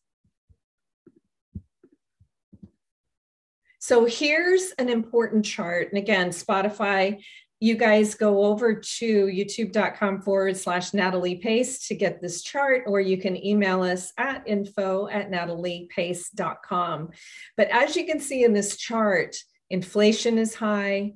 So 3.80 4.06
here's 4.06 4.72
an 4.80 4.90
important 4.90 5.46
chart. 5.46 5.90
And 5.90 5.98
again, 6.00 6.30
Spotify, 6.30 7.24
you 7.66 7.76
guys 7.76 8.14
go 8.14 8.46
over 8.46 8.76
to 8.76 9.26
youtube.com 9.26 10.22
forward 10.22 10.56
slash 10.56 10.94
Natalie 10.94 11.38
Pace 11.38 11.88
to 11.88 11.96
get 11.96 12.22
this 12.22 12.44
chart, 12.44 12.84
or 12.86 13.02
you 13.02 13.18
can 13.18 13.44
email 13.44 13.82
us 13.82 14.14
at 14.20 14.44
info 14.46 15.08
at 15.08 15.32
nataliepace.com. 15.32 17.10
But 17.58 17.70
as 17.70 17.96
you 17.96 18.06
can 18.06 18.20
see 18.20 18.44
in 18.44 18.54
this 18.54 18.78
chart, 18.78 19.36
inflation 19.72 20.38
is 20.38 20.54
high, 20.54 21.14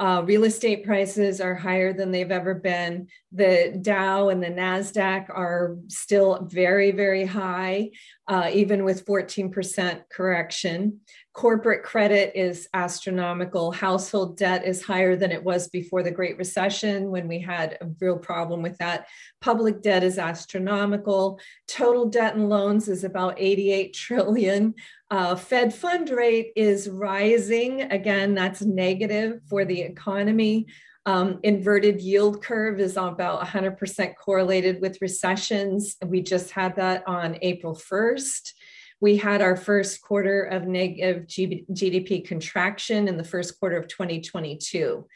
uh, 0.00 0.22
real 0.24 0.44
estate 0.44 0.84
prices 0.84 1.40
are 1.40 1.56
higher 1.56 1.92
than 1.92 2.12
they've 2.12 2.30
ever 2.30 2.54
been. 2.54 3.08
The 3.32 3.76
Dow 3.82 4.28
and 4.28 4.40
the 4.40 4.48
NASDAQ 4.48 5.28
are 5.30 5.76
still 5.88 6.46
very, 6.48 6.92
very 6.92 7.24
high, 7.24 7.90
uh, 8.28 8.48
even 8.52 8.84
with 8.84 9.04
14% 9.04 10.02
correction. 10.08 11.00
Corporate 11.32 11.82
credit 11.82 12.32
is 12.36 12.68
astronomical. 12.74 13.72
Household 13.72 14.36
debt 14.36 14.64
is 14.64 14.82
higher 14.82 15.16
than 15.16 15.32
it 15.32 15.42
was 15.42 15.68
before 15.68 16.02
the 16.02 16.10
Great 16.10 16.38
Recession 16.38 17.10
when 17.10 17.26
we 17.26 17.40
had 17.40 17.76
a 17.80 17.88
real 18.00 18.18
problem 18.18 18.62
with 18.62 18.78
that. 18.78 19.08
Public 19.40 19.82
debt 19.82 20.04
is 20.04 20.18
astronomical. 20.18 21.40
Total 21.66 22.06
debt 22.06 22.36
and 22.36 22.48
loans 22.48 22.88
is 22.88 23.02
about 23.02 23.34
88 23.36 23.94
trillion. 23.94 24.74
Uh, 25.10 25.34
Fed 25.34 25.74
fund 25.74 26.10
rate 26.10 26.52
is 26.54 26.88
rising. 26.88 27.82
Again, 27.82 28.34
that's 28.34 28.60
negative 28.60 29.40
for 29.48 29.64
the 29.64 29.80
economy. 29.80 30.66
Um, 31.06 31.40
inverted 31.42 32.02
yield 32.02 32.42
curve 32.42 32.78
is 32.80 32.98
about 32.98 33.40
100% 33.40 34.14
correlated 34.16 34.82
with 34.82 35.00
recessions. 35.00 35.96
We 36.04 36.20
just 36.20 36.50
had 36.50 36.76
that 36.76 37.08
on 37.08 37.38
April 37.40 37.74
1st. 37.74 38.52
We 39.00 39.16
had 39.16 39.40
our 39.40 39.56
first 39.56 40.02
quarter 40.02 40.42
of 40.42 40.66
negative 40.66 41.26
GDP 41.26 42.26
contraction 42.26 43.08
in 43.08 43.16
the 43.16 43.24
first 43.24 43.58
quarter 43.58 43.78
of 43.78 43.88
2022. 43.88 45.06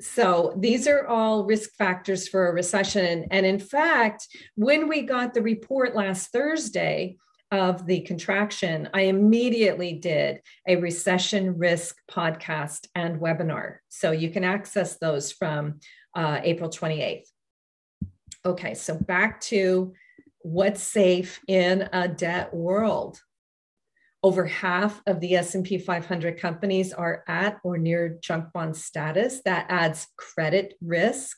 So 0.00 0.54
these 0.56 0.88
are 0.88 1.06
all 1.06 1.44
risk 1.44 1.74
factors 1.76 2.26
for 2.26 2.48
a 2.48 2.52
recession. 2.52 3.26
And 3.30 3.44
in 3.44 3.58
fact, 3.58 4.26
when 4.54 4.88
we 4.88 5.02
got 5.02 5.34
the 5.34 5.42
report 5.42 5.94
last 5.94 6.32
Thursday, 6.32 7.18
of 7.54 7.86
the 7.86 8.00
contraction, 8.00 8.88
I 8.92 9.02
immediately 9.02 9.92
did 9.92 10.42
a 10.66 10.76
recession 10.76 11.56
risk 11.56 11.96
podcast 12.10 12.88
and 12.96 13.20
webinar. 13.20 13.76
So 13.88 14.10
you 14.10 14.30
can 14.30 14.42
access 14.42 14.98
those 14.98 15.30
from 15.30 15.78
uh, 16.16 16.40
April 16.42 16.68
28th. 16.68 17.28
Okay, 18.44 18.74
so 18.74 18.98
back 18.98 19.40
to 19.42 19.94
what's 20.40 20.82
safe 20.82 21.40
in 21.46 21.88
a 21.92 22.08
debt 22.08 22.52
world. 22.52 23.20
Over 24.24 24.46
half 24.46 25.00
of 25.06 25.20
the 25.20 25.36
S&P 25.36 25.78
500 25.78 26.40
companies 26.40 26.92
are 26.92 27.22
at 27.28 27.60
or 27.62 27.78
near 27.78 28.18
junk 28.20 28.52
bond 28.52 28.76
status. 28.76 29.42
That 29.44 29.66
adds 29.68 30.08
credit 30.16 30.74
risk 30.82 31.36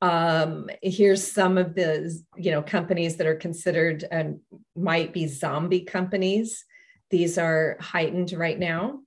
um, 0.00 0.68
here's 0.82 1.30
some 1.30 1.58
of 1.58 1.74
the 1.74 2.22
you 2.36 2.50
know 2.50 2.62
companies 2.62 3.16
that 3.16 3.26
are 3.26 3.34
considered 3.34 4.04
and 4.10 4.40
might 4.76 5.12
be 5.12 5.26
zombie 5.26 5.80
companies. 5.80 6.64
These 7.10 7.38
are 7.38 7.76
heightened 7.80 8.32
right 8.32 8.58
now. 8.58 9.00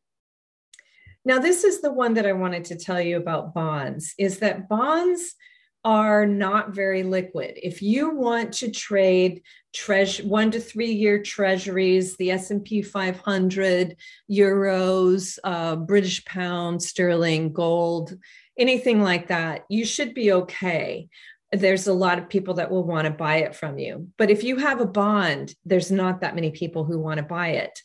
Now 1.23 1.39
this 1.39 1.63
is 1.63 1.81
the 1.81 1.93
one 1.93 2.15
that 2.15 2.25
i 2.25 2.33
wanted 2.33 2.65
to 2.65 2.75
tell 2.75 2.99
you 2.99 3.17
about 3.17 3.53
bonds 3.53 4.13
is 4.17 4.39
that 4.39 4.67
bonds 4.67 5.35
are 5.83 6.27
not 6.27 6.75
very 6.75 7.03
liquid. 7.03 7.53
If 7.55 7.81
you 7.81 8.15
want 8.15 8.53
to 8.55 8.69
trade 8.69 9.41
treasure 9.73 10.23
one 10.23 10.51
to 10.51 10.59
three 10.59 10.91
year 10.91 11.21
treasuries 11.23 12.17
the 12.17 12.31
s&p 12.31 12.81
500 12.81 13.95
euros 14.29 15.39
uh, 15.45 15.77
british 15.77 16.23
pound 16.25 16.83
sterling 16.83 17.53
gold 17.53 18.17
anything 18.61 19.01
like 19.01 19.27
that, 19.27 19.65
you 19.69 19.83
should 19.83 20.13
be 20.13 20.31
okay. 20.31 21.09
There's 21.51 21.87
a 21.87 21.93
lot 21.93 22.19
of 22.19 22.29
people 22.29 22.53
that 22.55 22.71
will 22.71 22.85
want 22.85 23.05
to 23.05 23.11
buy 23.11 23.37
it 23.37 23.55
from 23.55 23.77
you. 23.77 24.07
But 24.17 24.29
if 24.29 24.43
you 24.43 24.57
have 24.57 24.79
a 24.79 24.85
bond, 24.85 25.53
there's 25.65 25.91
not 25.91 26.21
that 26.21 26.35
many 26.35 26.51
people 26.51 26.85
who 26.85 26.99
want 26.99 27.17
to 27.17 27.23
buy 27.23 27.49
it. 27.49 27.77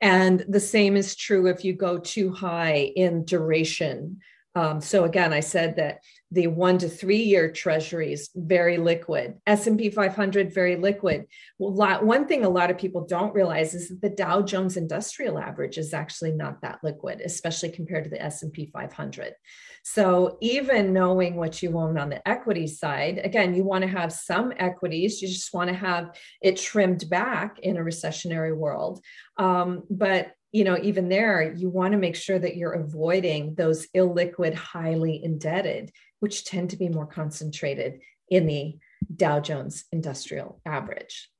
And 0.00 0.42
the 0.48 0.60
same 0.60 0.96
is 0.96 1.16
true 1.16 1.46
if 1.46 1.64
you 1.64 1.74
go 1.74 1.98
too 1.98 2.32
high 2.32 2.92
in 2.96 3.24
duration. 3.26 4.20
Um, 4.54 4.80
so 4.80 5.04
again, 5.04 5.32
I 5.32 5.40
said 5.40 5.76
that 5.76 6.00
the 6.32 6.46
one 6.46 6.78
to 6.78 6.88
three 6.88 7.22
year 7.22 7.50
treasuries 7.50 8.30
very 8.34 8.76
liquid. 8.76 9.38
S&p 9.46 9.90
500 9.90 10.52
very 10.52 10.76
liquid. 10.76 11.26
Well 11.58 11.74
lot, 11.74 12.04
one 12.04 12.26
thing 12.26 12.44
a 12.44 12.48
lot 12.48 12.70
of 12.70 12.78
people 12.78 13.06
don't 13.06 13.34
realize 13.34 13.74
is 13.74 13.88
that 13.88 14.00
the 14.00 14.10
dow 14.10 14.42
jones 14.42 14.76
industrial 14.76 15.38
average 15.38 15.78
is 15.78 15.92
actually 15.92 16.32
not 16.32 16.60
that 16.62 16.78
liquid 16.82 17.20
especially 17.24 17.70
compared 17.70 18.04
to 18.04 18.10
the 18.10 18.22
s&p 18.22 18.70
500 18.72 19.34
so 19.82 20.36
even 20.40 20.92
knowing 20.92 21.36
what 21.36 21.62
you 21.62 21.78
own 21.78 21.98
on 21.98 22.10
the 22.10 22.26
equity 22.28 22.66
side 22.66 23.20
again 23.22 23.54
you 23.54 23.64
want 23.64 23.82
to 23.82 23.88
have 23.88 24.12
some 24.12 24.52
equities 24.58 25.20
you 25.20 25.28
just 25.28 25.52
want 25.54 25.68
to 25.68 25.74
have 25.74 26.16
it 26.40 26.56
trimmed 26.56 27.08
back 27.08 27.58
in 27.60 27.76
a 27.76 27.80
recessionary 27.80 28.56
world. 28.56 29.00
Um, 29.36 29.84
but 29.90 30.32
you 30.52 30.64
know 30.64 30.78
even 30.82 31.08
there 31.08 31.54
you 31.56 31.68
want 31.68 31.92
to 31.92 31.98
make 31.98 32.16
sure 32.16 32.38
that 32.38 32.56
you're 32.56 32.72
avoiding 32.72 33.54
those 33.54 33.86
illiquid 33.96 34.52
highly 34.54 35.22
indebted 35.22 35.92
which 36.20 36.44
tend 36.44 36.70
to 36.70 36.76
be 36.76 36.88
more 36.88 37.06
concentrated 37.06 38.00
in 38.28 38.46
the 38.46 38.78
Dow 39.14 39.40
Jones 39.40 39.84
Industrial 39.92 40.60
Average. 40.64 41.30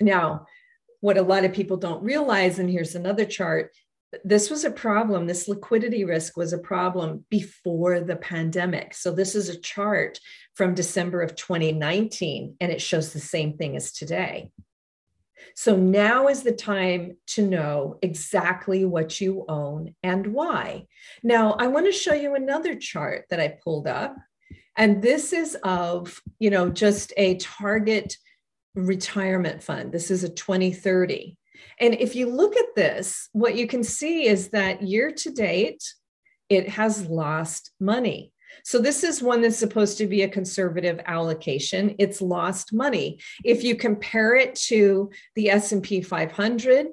Now, 0.00 0.46
what 1.00 1.18
a 1.18 1.22
lot 1.22 1.44
of 1.44 1.52
people 1.52 1.76
don't 1.76 2.02
realize, 2.02 2.58
and 2.58 2.68
here's 2.68 2.94
another 2.94 3.24
chart 3.24 3.70
this 4.24 4.50
was 4.50 4.64
a 4.64 4.70
problem. 4.70 5.26
This 5.26 5.48
liquidity 5.48 6.04
risk 6.04 6.36
was 6.36 6.52
a 6.52 6.58
problem 6.58 7.24
before 7.30 8.00
the 8.00 8.16
pandemic. 8.16 8.94
So, 8.94 9.10
this 9.10 9.34
is 9.34 9.48
a 9.48 9.58
chart 9.58 10.20
from 10.54 10.74
December 10.74 11.22
of 11.22 11.34
2019, 11.34 12.56
and 12.60 12.70
it 12.70 12.80
shows 12.80 13.12
the 13.12 13.20
same 13.20 13.56
thing 13.56 13.76
as 13.76 13.92
today. 13.92 14.50
So 15.54 15.76
now 15.76 16.28
is 16.28 16.42
the 16.42 16.52
time 16.52 17.16
to 17.28 17.46
know 17.46 17.98
exactly 18.02 18.84
what 18.84 19.20
you 19.20 19.44
own 19.48 19.94
and 20.02 20.28
why. 20.28 20.86
Now, 21.22 21.52
I 21.52 21.66
want 21.68 21.86
to 21.86 21.92
show 21.92 22.14
you 22.14 22.34
another 22.34 22.74
chart 22.74 23.26
that 23.30 23.40
I 23.40 23.58
pulled 23.62 23.86
up. 23.86 24.16
And 24.76 25.02
this 25.02 25.32
is 25.32 25.56
of, 25.62 26.20
you 26.38 26.50
know, 26.50 26.68
just 26.68 27.12
a 27.16 27.36
target 27.36 28.16
retirement 28.74 29.62
fund. 29.62 29.92
This 29.92 30.10
is 30.10 30.24
a 30.24 30.28
2030. 30.28 31.36
And 31.80 31.94
if 31.94 32.14
you 32.14 32.28
look 32.28 32.56
at 32.56 32.74
this, 32.74 33.28
what 33.32 33.56
you 33.56 33.66
can 33.66 33.84
see 33.84 34.26
is 34.26 34.48
that 34.50 34.82
year 34.82 35.10
to 35.12 35.30
date, 35.30 35.82
it 36.48 36.68
has 36.68 37.06
lost 37.06 37.70
money. 37.80 38.32
So 38.62 38.78
this 38.78 39.04
is 39.04 39.22
one 39.22 39.42
that's 39.42 39.58
supposed 39.58 39.98
to 39.98 40.06
be 40.06 40.22
a 40.22 40.28
conservative 40.28 41.00
allocation. 41.06 41.96
It's 41.98 42.20
lost 42.20 42.72
money. 42.72 43.18
If 43.44 43.64
you 43.64 43.76
compare 43.76 44.36
it 44.36 44.54
to 44.66 45.10
the 45.34 45.50
S&P 45.50 46.02
500, 46.02 46.86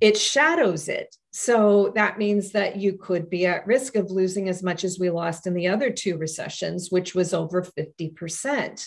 it 0.00 0.16
shadows 0.16 0.88
it. 0.88 1.14
So 1.30 1.92
that 1.94 2.18
means 2.18 2.52
that 2.52 2.76
you 2.76 2.94
could 2.94 3.28
be 3.28 3.44
at 3.46 3.66
risk 3.66 3.96
of 3.96 4.10
losing 4.10 4.48
as 4.48 4.62
much 4.62 4.82
as 4.82 4.98
we 4.98 5.10
lost 5.10 5.46
in 5.46 5.54
the 5.54 5.68
other 5.68 5.90
two 5.90 6.16
recessions, 6.16 6.90
which 6.90 7.14
was 7.14 7.34
over 7.34 7.62
50%. 7.62 8.84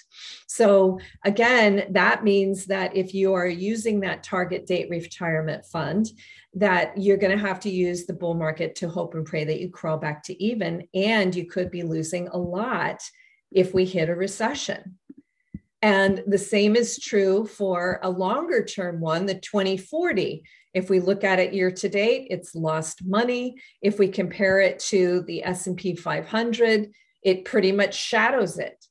So 0.48 1.00
again, 1.24 1.88
that 1.92 2.24
means 2.24 2.66
that 2.66 2.96
if 2.96 3.14
you 3.14 3.34
are 3.34 3.48
using 3.48 4.00
that 4.00 4.24
target 4.24 4.66
date 4.66 4.90
retirement 4.90 5.66
fund, 5.66 6.08
that 6.56 6.98
you're 6.98 7.18
going 7.18 7.38
to 7.38 7.48
have 7.48 7.60
to 7.62 7.70
use 7.70 8.06
the 8.06 8.14
bull 8.14 8.34
market 8.34 8.76
to 8.76 8.90
hope 8.90 9.14
and 9.14 9.26
pray 9.26 9.44
that 9.46 9.62
you 9.62 9.70
crawl 9.70 9.98
back 9.98 10.24
to 10.24 10.44
even. 10.44 10.88
And 10.94 11.34
you 11.34 11.46
could 11.46 11.70
be 11.70 11.84
losing 11.84 12.28
a 12.28 12.38
lot 12.38 13.02
if 13.52 13.74
we 13.74 13.86
hit 13.86 14.10
a 14.10 14.16
recession. 14.16 14.98
And 15.82 16.24
the 16.28 16.38
same 16.38 16.76
is 16.76 17.00
true 17.00 17.46
for 17.46 18.00
a 18.04 18.10
longer 18.10 18.64
term 18.64 19.00
one, 19.00 19.26
the 19.26 19.36
2040. 19.36 20.44
If 20.74 20.90
we 20.90 21.00
look 21.00 21.24
at 21.24 21.40
it 21.40 21.54
year 21.54 21.72
to 21.72 21.90
date, 21.90 22.28
it's 22.30 22.56
lost 22.56 23.04
money. 23.04 23.56
If 23.82 23.98
we 23.98 24.08
compare 24.08 24.60
it 24.62 24.80
to 24.90 25.22
the 25.24 25.44
S&P 25.44 25.96
500, 25.96 26.92
it 27.24 27.46
pretty 27.46 27.72
much 27.72 27.96
shadows 27.96 28.58
it. 28.58 28.86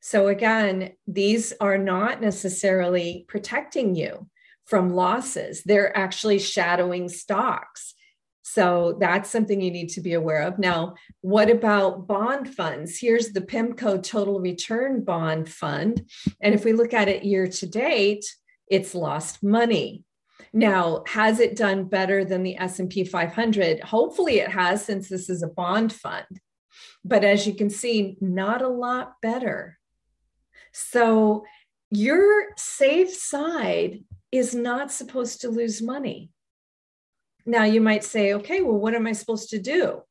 So 0.00 0.28
again, 0.28 0.92
these 1.06 1.52
are 1.60 1.78
not 1.78 2.20
necessarily 2.20 3.24
protecting 3.28 3.94
you 3.94 4.28
from 4.64 4.94
losses. 4.94 5.62
They're 5.64 5.96
actually 5.96 6.38
shadowing 6.38 7.08
stocks. 7.08 7.94
So 8.42 8.96
that's 8.98 9.30
something 9.30 9.60
you 9.60 9.70
need 9.70 9.88
to 9.90 10.00
be 10.00 10.14
aware 10.14 10.42
of. 10.42 10.58
Now, 10.58 10.94
what 11.20 11.48
about 11.48 12.06
bond 12.08 12.52
funds? 12.52 12.98
Here's 12.98 13.30
the 13.30 13.40
PIMCO 13.40 14.02
Total 14.02 14.40
Return 14.40 15.04
Bond 15.04 15.48
Fund. 15.48 16.08
And 16.40 16.54
if 16.54 16.64
we 16.64 16.72
look 16.72 16.92
at 16.92 17.08
it 17.08 17.24
year 17.24 17.46
to 17.46 17.66
date, 17.66 18.24
it's 18.68 18.94
lost 18.94 19.42
money. 19.42 20.04
Now, 20.52 21.04
has 21.06 21.40
it 21.40 21.56
done 21.56 21.84
better 21.84 22.24
than 22.24 22.42
the 22.42 22.58
S&P 22.58 23.04
500? 23.04 23.80
Hopefully 23.80 24.40
it 24.40 24.50
has 24.50 24.84
since 24.84 25.08
this 25.08 25.30
is 25.30 25.42
a 25.42 25.48
bond 25.48 25.92
fund. 25.92 26.26
But 27.04 27.24
as 27.24 27.46
you 27.46 27.54
can 27.54 27.70
see, 27.70 28.16
not 28.20 28.60
a 28.60 28.68
lot 28.68 29.14
better. 29.22 29.78
So 30.72 31.44
your 31.90 32.56
safe 32.56 33.14
side 33.14 34.02
is 34.30 34.54
not 34.54 34.90
supposed 34.90 35.42
to 35.42 35.48
lose 35.48 35.80
money. 35.80 36.31
Now, 37.44 37.64
you 37.64 37.80
might 37.80 38.04
say, 38.04 38.34
okay, 38.34 38.62
well, 38.62 38.78
what 38.78 38.94
am 38.94 39.06
I 39.06 39.12
supposed 39.12 39.50
to 39.50 39.60
do? 39.60 40.02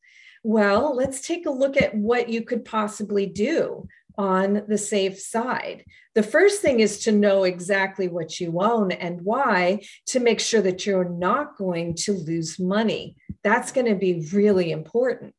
Well, 0.43 0.95
let's 0.95 1.25
take 1.25 1.45
a 1.45 1.51
look 1.51 1.77
at 1.77 1.95
what 1.95 2.29
you 2.29 2.43
could 2.43 2.65
possibly 2.65 3.25
do 3.27 3.87
on 4.17 4.63
the 4.67 4.77
safe 4.77 5.19
side. 5.19 5.85
The 6.15 6.23
first 6.23 6.61
thing 6.61 6.79
is 6.79 6.99
to 7.03 7.11
know 7.11 7.43
exactly 7.43 8.07
what 8.07 8.39
you 8.39 8.61
own 8.61 8.91
and 8.91 9.21
why 9.21 9.81
to 10.07 10.19
make 10.19 10.39
sure 10.39 10.61
that 10.61 10.85
you're 10.85 11.09
not 11.09 11.57
going 11.57 11.95
to 11.95 12.13
lose 12.13 12.59
money. 12.59 13.15
That's 13.43 13.71
going 13.71 13.87
to 13.87 13.95
be 13.95 14.27
really 14.33 14.71
important. 14.71 15.35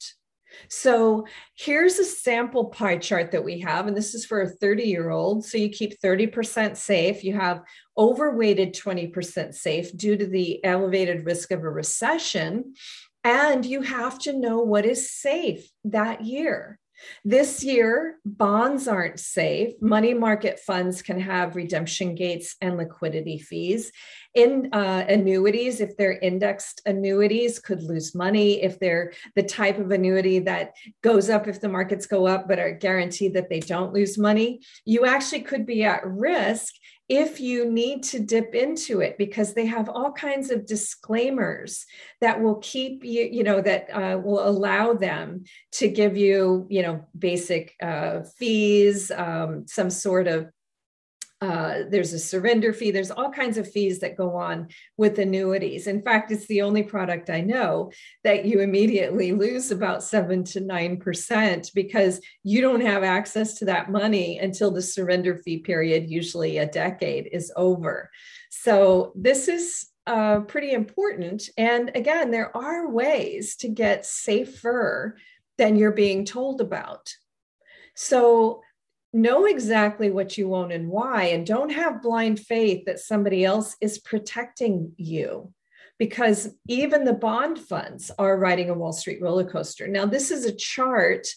So 0.68 1.26
here's 1.56 1.98
a 1.98 2.04
sample 2.04 2.66
pie 2.66 2.98
chart 2.98 3.30
that 3.32 3.44
we 3.44 3.60
have, 3.60 3.86
and 3.86 3.96
this 3.96 4.14
is 4.14 4.24
for 4.24 4.42
a 4.42 4.48
30 4.48 4.84
year 4.84 5.10
old. 5.10 5.44
So 5.44 5.58
you 5.58 5.68
keep 5.68 6.00
30% 6.00 6.76
safe. 6.76 7.24
You 7.24 7.34
have 7.34 7.62
overweighted 7.96 8.74
20% 8.74 9.54
safe 9.54 9.96
due 9.96 10.16
to 10.16 10.26
the 10.26 10.64
elevated 10.64 11.24
risk 11.26 11.50
of 11.50 11.62
a 11.62 11.70
recession. 11.70 12.74
And 13.24 13.64
you 13.64 13.82
have 13.82 14.18
to 14.20 14.32
know 14.32 14.58
what 14.58 14.84
is 14.84 15.10
safe 15.10 15.70
that 15.84 16.22
year. 16.22 16.78
This 17.24 17.62
year, 17.64 18.18
bonds 18.24 18.88
aren't 18.88 19.20
safe. 19.20 19.74
Money 19.80 20.14
market 20.14 20.58
funds 20.60 21.02
can 21.02 21.20
have 21.20 21.56
redemption 21.56 22.14
gates 22.14 22.56
and 22.60 22.76
liquidity 22.76 23.38
fees. 23.38 23.92
In 24.34 24.70
uh, 24.72 25.04
annuities, 25.08 25.80
if 25.80 25.96
they're 25.96 26.18
indexed 26.18 26.80
annuities, 26.86 27.58
could 27.58 27.82
lose 27.82 28.14
money. 28.14 28.62
If 28.62 28.78
they're 28.78 29.12
the 29.36 29.42
type 29.42 29.78
of 29.78 29.90
annuity 29.90 30.38
that 30.40 30.74
goes 31.02 31.28
up 31.28 31.48
if 31.48 31.60
the 31.60 31.68
markets 31.68 32.06
go 32.06 32.26
up, 32.26 32.48
but 32.48 32.58
are 32.58 32.72
guaranteed 32.72 33.34
that 33.34 33.50
they 33.50 33.60
don't 33.60 33.92
lose 33.92 34.16
money, 34.16 34.60
you 34.84 35.04
actually 35.04 35.42
could 35.42 35.66
be 35.66 35.84
at 35.84 36.06
risk 36.06 36.74
if 37.08 37.40
you 37.40 37.70
need 37.70 38.02
to 38.02 38.20
dip 38.20 38.54
into 38.54 39.00
it 39.00 39.18
because 39.18 39.54
they 39.54 39.66
have 39.66 39.88
all 39.88 40.12
kinds 40.12 40.50
of 40.50 40.66
disclaimers 40.66 41.84
that 42.20 42.40
will 42.40 42.56
keep 42.56 43.04
you 43.04 43.28
you 43.30 43.42
know 43.42 43.60
that 43.60 43.88
uh, 43.90 44.18
will 44.18 44.46
allow 44.46 44.92
them 44.92 45.44
to 45.72 45.88
give 45.88 46.16
you 46.16 46.66
you 46.70 46.82
know 46.82 47.04
basic 47.18 47.74
uh, 47.82 48.20
fees 48.36 49.10
um, 49.10 49.66
some 49.66 49.90
sort 49.90 50.28
of 50.28 50.48
uh, 51.42 51.82
there's 51.88 52.12
a 52.12 52.20
surrender 52.20 52.72
fee. 52.72 52.92
There's 52.92 53.10
all 53.10 53.28
kinds 53.32 53.58
of 53.58 53.68
fees 53.68 53.98
that 53.98 54.16
go 54.16 54.36
on 54.36 54.68
with 54.96 55.18
annuities. 55.18 55.88
In 55.88 56.00
fact, 56.00 56.30
it's 56.30 56.46
the 56.46 56.62
only 56.62 56.84
product 56.84 57.30
I 57.30 57.40
know 57.40 57.90
that 58.22 58.44
you 58.44 58.60
immediately 58.60 59.32
lose 59.32 59.72
about 59.72 60.04
seven 60.04 60.44
to 60.44 60.60
nine 60.60 60.98
percent 60.98 61.72
because 61.74 62.20
you 62.44 62.60
don't 62.60 62.80
have 62.80 63.02
access 63.02 63.54
to 63.54 63.64
that 63.64 63.90
money 63.90 64.38
until 64.38 64.70
the 64.70 64.80
surrender 64.80 65.36
fee 65.36 65.58
period, 65.58 66.08
usually 66.08 66.58
a 66.58 66.66
decade, 66.66 67.28
is 67.32 67.52
over. 67.56 68.08
So 68.50 69.12
this 69.16 69.48
is 69.48 69.88
uh, 70.06 70.40
pretty 70.40 70.70
important. 70.70 71.50
And 71.58 71.90
again, 71.96 72.30
there 72.30 72.56
are 72.56 72.88
ways 72.88 73.56
to 73.56 73.68
get 73.68 74.06
safer 74.06 75.16
than 75.58 75.74
you're 75.74 75.90
being 75.90 76.24
told 76.24 76.60
about. 76.60 77.12
So 77.96 78.62
know 79.12 79.46
exactly 79.46 80.10
what 80.10 80.38
you 80.38 80.54
own 80.54 80.72
and 80.72 80.88
why, 80.88 81.24
and 81.24 81.46
don't 81.46 81.72
have 81.72 82.02
blind 82.02 82.40
faith 82.40 82.84
that 82.86 82.98
somebody 82.98 83.44
else 83.44 83.76
is 83.80 83.98
protecting 83.98 84.92
you. 84.96 85.52
Because 85.98 86.54
even 86.66 87.04
the 87.04 87.12
bond 87.12 87.58
funds 87.58 88.10
are 88.18 88.38
riding 88.38 88.70
a 88.70 88.74
Wall 88.74 88.92
Street 88.92 89.20
roller 89.22 89.48
coaster. 89.48 89.86
Now, 89.86 90.06
this 90.06 90.30
is 90.30 90.44
a 90.44 90.56
chart 90.56 91.28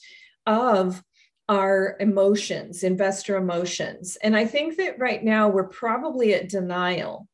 of 0.48 1.04
our 1.48 1.96
emotions, 2.00 2.84
investor 2.84 3.38
emotions. 3.38 4.18
And 4.24 4.36
I 4.36 4.46
think 4.46 4.78
that 4.78 4.98
right 4.98 5.24
now 5.24 5.50
we're 5.50 5.68
probably 5.68 6.34
at 6.34 6.50
denial. 6.50 7.28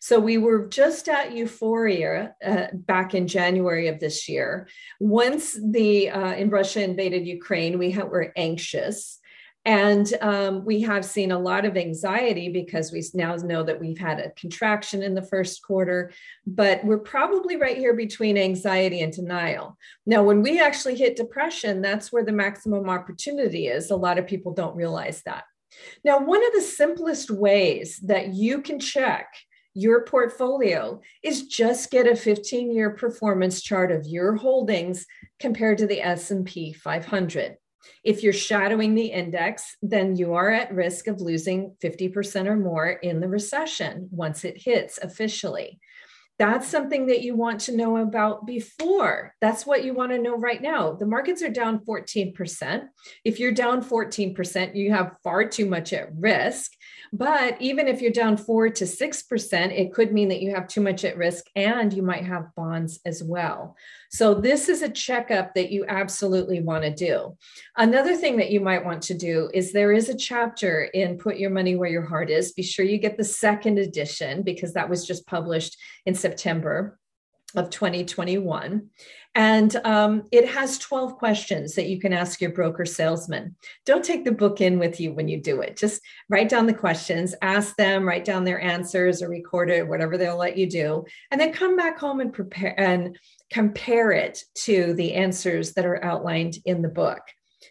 So 0.00 0.20
we 0.20 0.38
were 0.38 0.68
just 0.68 1.08
at 1.08 1.32
euphoria 1.32 2.34
uh, 2.44 2.66
back 2.72 3.14
in 3.14 3.26
January 3.26 3.88
of 3.88 4.00
this 4.00 4.28
year. 4.28 4.68
Once 5.00 5.58
the 5.62 6.10
uh, 6.10 6.34
in 6.34 6.50
Russia 6.50 6.82
invaded 6.82 7.26
Ukraine, 7.26 7.78
we 7.78 7.96
were 7.96 8.32
anxious. 8.36 9.18
And 9.66 10.14
um, 10.20 10.64
we 10.64 10.80
have 10.82 11.04
seen 11.04 11.32
a 11.32 11.38
lot 11.38 11.64
of 11.64 11.76
anxiety 11.76 12.48
because 12.48 12.92
we 12.92 13.02
now 13.14 13.34
know 13.34 13.64
that 13.64 13.80
we've 13.80 13.98
had 13.98 14.20
a 14.20 14.30
contraction 14.30 15.02
in 15.02 15.12
the 15.12 15.22
first 15.22 15.60
quarter, 15.60 16.12
but 16.46 16.84
we're 16.84 16.98
probably 16.98 17.56
right 17.56 17.76
here 17.76 17.92
between 17.92 18.38
anxiety 18.38 19.00
and 19.00 19.12
denial. 19.12 19.76
Now, 20.06 20.22
when 20.22 20.40
we 20.40 20.60
actually 20.60 20.94
hit 20.94 21.16
depression, 21.16 21.82
that's 21.82 22.12
where 22.12 22.24
the 22.24 22.30
maximum 22.30 22.88
opportunity 22.88 23.66
is. 23.66 23.90
A 23.90 23.96
lot 23.96 24.18
of 24.18 24.28
people 24.28 24.54
don't 24.54 24.76
realize 24.76 25.22
that. 25.24 25.42
Now, 26.04 26.20
one 26.20 26.46
of 26.46 26.52
the 26.52 26.62
simplest 26.62 27.28
ways 27.28 27.98
that 28.04 28.34
you 28.34 28.62
can 28.62 28.78
check 28.78 29.34
your 29.74 30.04
portfolio 30.04 31.00
is 31.24 31.48
just 31.48 31.90
get 31.90 32.06
a 32.06 32.14
15 32.14 32.72
year 32.72 32.90
performance 32.90 33.60
chart 33.60 33.90
of 33.90 34.06
your 34.06 34.36
holdings 34.36 35.06
compared 35.40 35.78
to 35.78 35.88
the 35.88 36.00
S&P 36.00 36.72
500. 36.72 37.56
If 38.04 38.22
you're 38.22 38.32
shadowing 38.32 38.94
the 38.94 39.06
index, 39.06 39.76
then 39.82 40.16
you 40.16 40.34
are 40.34 40.50
at 40.50 40.72
risk 40.72 41.06
of 41.06 41.20
losing 41.20 41.74
50% 41.82 42.46
or 42.46 42.56
more 42.56 42.88
in 42.88 43.20
the 43.20 43.28
recession 43.28 44.08
once 44.10 44.44
it 44.44 44.62
hits 44.62 44.98
officially. 44.98 45.80
That's 46.38 46.68
something 46.68 47.06
that 47.06 47.22
you 47.22 47.34
want 47.34 47.60
to 47.62 47.76
know 47.76 47.96
about 47.96 48.46
before. 48.46 49.34
That's 49.40 49.64
what 49.64 49.84
you 49.84 49.94
want 49.94 50.12
to 50.12 50.18
know 50.18 50.36
right 50.36 50.60
now. 50.60 50.92
The 50.92 51.06
markets 51.06 51.42
are 51.42 51.48
down 51.48 51.78
14%. 51.80 52.88
If 53.24 53.40
you're 53.40 53.52
down 53.52 53.82
14%, 53.82 54.76
you 54.76 54.92
have 54.92 55.16
far 55.24 55.48
too 55.48 55.64
much 55.64 55.94
at 55.94 56.14
risk. 56.14 56.72
But 57.12 57.60
even 57.60 57.88
if 57.88 58.02
you're 58.02 58.10
down 58.10 58.36
4 58.36 58.70
to 58.70 58.84
6%, 58.84 59.78
it 59.78 59.92
could 59.94 60.12
mean 60.12 60.28
that 60.28 60.42
you 60.42 60.54
have 60.54 60.68
too 60.68 60.80
much 60.80 61.04
at 61.04 61.16
risk 61.16 61.46
and 61.54 61.92
you 61.92 62.02
might 62.02 62.24
have 62.24 62.54
bonds 62.54 63.00
as 63.06 63.22
well. 63.22 63.76
So, 64.10 64.34
this 64.34 64.68
is 64.68 64.82
a 64.82 64.88
checkup 64.88 65.54
that 65.54 65.70
you 65.70 65.84
absolutely 65.88 66.60
want 66.60 66.84
to 66.84 66.94
do. 66.94 67.36
Another 67.76 68.16
thing 68.16 68.36
that 68.36 68.50
you 68.50 68.60
might 68.60 68.84
want 68.84 69.02
to 69.02 69.14
do 69.14 69.50
is 69.52 69.72
there 69.72 69.92
is 69.92 70.08
a 70.08 70.16
chapter 70.16 70.84
in 70.84 71.18
Put 71.18 71.38
Your 71.38 71.50
Money 71.50 71.76
Where 71.76 71.90
Your 71.90 72.06
Heart 72.06 72.30
Is. 72.30 72.52
Be 72.52 72.62
sure 72.62 72.84
you 72.84 72.98
get 72.98 73.16
the 73.16 73.24
second 73.24 73.78
edition 73.78 74.42
because 74.42 74.72
that 74.74 74.88
was 74.88 75.06
just 75.06 75.26
published 75.26 75.76
in 76.06 76.14
September 76.26 76.98
of 77.54 77.70
2021. 77.70 78.90
And 79.36 79.76
um, 79.84 80.24
it 80.32 80.48
has 80.48 80.78
12 80.78 81.18
questions 81.18 81.74
that 81.74 81.88
you 81.88 82.00
can 82.00 82.12
ask 82.12 82.40
your 82.40 82.50
broker 82.50 82.84
salesman. 82.84 83.54
Don't 83.84 84.04
take 84.04 84.24
the 84.24 84.32
book 84.32 84.60
in 84.60 84.78
with 84.78 84.98
you 84.98 85.12
when 85.12 85.28
you 85.28 85.40
do 85.40 85.60
it. 85.60 85.76
Just 85.76 86.00
write 86.28 86.48
down 86.48 86.66
the 86.66 86.74
questions, 86.74 87.34
ask 87.42 87.76
them, 87.76 88.08
write 88.08 88.24
down 88.24 88.44
their 88.44 88.60
answers 88.60 89.22
or 89.22 89.28
record 89.28 89.70
it, 89.70 89.86
whatever 89.86 90.18
they'll 90.18 90.38
let 90.38 90.56
you 90.56 90.68
do. 90.68 91.04
And 91.30 91.40
then 91.40 91.52
come 91.52 91.76
back 91.76 91.98
home 91.98 92.20
and 92.20 92.32
prepare 92.32 92.74
and 92.78 93.16
compare 93.50 94.10
it 94.10 94.42
to 94.64 94.94
the 94.94 95.14
answers 95.14 95.74
that 95.74 95.86
are 95.86 96.04
outlined 96.04 96.56
in 96.64 96.82
the 96.82 96.88
book. 96.88 97.20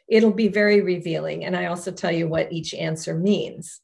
It'll 0.08 0.32
be 0.32 0.48
very 0.48 0.82
revealing. 0.82 1.44
And 1.46 1.58
I 1.58 1.66
also 1.66 1.92
tell 1.92 2.12
you 2.12 2.30
what 2.30 2.54
each 2.54 2.74
answer 2.74 3.18
means. 3.18 3.82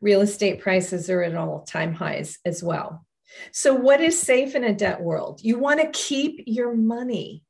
Real 0.00 0.22
estate 0.22 0.60
prices 0.60 1.10
are 1.10 1.22
at 1.22 1.34
all 1.34 1.62
time 1.62 1.94
highs 1.94 2.38
as 2.44 2.62
well. 2.62 3.06
So, 3.52 3.74
what 3.74 4.00
is 4.00 4.20
safe 4.20 4.54
in 4.54 4.64
a 4.64 4.74
debt 4.74 5.00
world? 5.00 5.40
You 5.42 5.58
want 5.58 5.80
to 5.80 5.90
keep 5.92 6.42
your 6.46 6.74
money. 6.74 7.44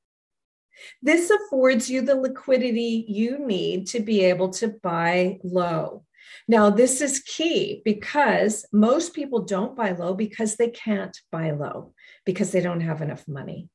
This 1.03 1.31
affords 1.31 1.91
you 1.91 2.03
the 2.03 2.15
liquidity 2.15 3.05
you 3.09 3.39
need 3.39 3.87
to 3.89 4.01
be 4.01 4.25
able 4.25 4.51
to 4.55 4.69
buy 4.69 5.39
low. 5.45 6.05
Now, 6.49 6.71
this 6.71 7.01
is 7.01 7.21
key 7.21 7.83
because 7.85 8.67
most 8.73 9.15
people 9.15 9.43
don't 9.43 9.77
buy 9.77 9.93
low 9.93 10.15
because 10.15 10.57
they 10.57 10.69
can't 10.69 11.17
buy 11.31 11.53
low 11.53 11.93
because 12.25 12.53
they 12.53 12.61
don't 12.61 12.81
have 12.81 13.03
enough 13.03 13.27
money. 13.29 13.69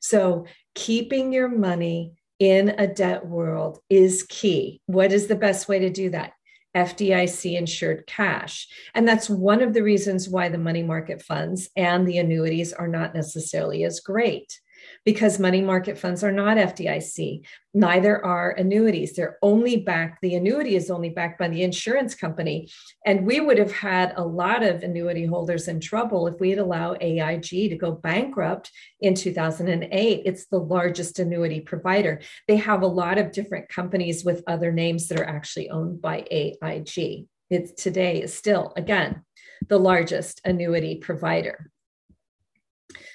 So, 0.00 0.46
keeping 0.74 1.32
your 1.32 1.48
money 1.48 2.14
in 2.38 2.70
a 2.70 2.86
debt 2.86 3.24
world 3.24 3.78
is 3.88 4.26
key. 4.28 4.80
What 4.86 5.12
is 5.12 5.28
the 5.28 5.36
best 5.36 5.68
way 5.68 5.78
to 5.80 5.90
do 5.90 6.10
that? 6.10 6.32
FDIC 6.74 7.56
insured 7.56 8.06
cash. 8.06 8.68
And 8.94 9.06
that's 9.06 9.28
one 9.28 9.62
of 9.62 9.74
the 9.74 9.82
reasons 9.82 10.28
why 10.28 10.48
the 10.48 10.58
money 10.58 10.82
market 10.82 11.22
funds 11.22 11.68
and 11.76 12.06
the 12.06 12.18
annuities 12.18 12.72
are 12.72 12.88
not 12.88 13.14
necessarily 13.14 13.84
as 13.84 14.00
great 14.00 14.58
because 15.04 15.38
money 15.38 15.60
market 15.60 15.98
funds 15.98 16.22
are 16.22 16.32
not 16.32 16.56
FDIC. 16.56 17.44
Neither 17.74 18.24
are 18.24 18.50
annuities. 18.50 19.14
They're 19.14 19.38
only 19.42 19.76
backed, 19.76 20.20
the 20.20 20.34
annuity 20.34 20.76
is 20.76 20.90
only 20.90 21.10
backed 21.10 21.38
by 21.38 21.48
the 21.48 21.62
insurance 21.62 22.14
company. 22.14 22.68
And 23.06 23.26
we 23.26 23.40
would 23.40 23.58
have 23.58 23.72
had 23.72 24.12
a 24.16 24.24
lot 24.24 24.62
of 24.62 24.82
annuity 24.82 25.24
holders 25.24 25.68
in 25.68 25.80
trouble 25.80 26.26
if 26.26 26.38
we 26.38 26.50
had 26.50 26.58
allowed 26.58 27.02
AIG 27.02 27.70
to 27.70 27.76
go 27.76 27.92
bankrupt 27.92 28.70
in 29.00 29.14
2008. 29.14 30.22
It's 30.24 30.46
the 30.46 30.58
largest 30.58 31.18
annuity 31.18 31.60
provider. 31.60 32.20
They 32.46 32.56
have 32.56 32.82
a 32.82 32.86
lot 32.86 33.18
of 33.18 33.32
different 33.32 33.68
companies 33.68 34.24
with 34.24 34.44
other 34.46 34.72
names 34.72 35.08
that 35.08 35.18
are 35.18 35.28
actually 35.28 35.70
owned 35.70 36.02
by 36.02 36.26
AIG. 36.30 37.26
It's 37.50 37.72
today 37.82 38.22
is 38.22 38.34
still, 38.34 38.72
again, 38.76 39.24
the 39.68 39.78
largest 39.78 40.40
annuity 40.44 40.96
provider. 40.96 41.70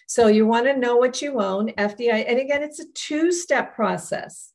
So 0.08 0.28
you 0.28 0.48
want 0.48 0.66
to 0.66 0.78
know 0.78 0.96
what 0.96 1.22
you 1.22 1.42
own, 1.42 1.70
FDI. 1.72 2.26
And 2.28 2.40
again, 2.40 2.64
it's 2.64 2.80
a 2.80 2.92
two 2.94 3.32
step 3.32 3.76
process. 3.76 4.54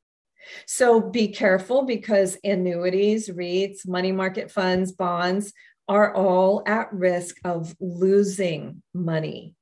So 0.67 1.01
be 1.01 1.29
careful 1.29 1.83
because 1.83 2.39
annuities, 2.43 3.29
REITs, 3.29 3.87
money 3.87 4.13
market 4.13 4.51
funds, 4.51 4.93
bonds 4.93 5.53
are 5.89 6.15
all 6.15 6.63
at 6.67 6.93
risk 6.93 7.37
of 7.45 7.77
losing 7.81 8.83
money. 8.95 9.55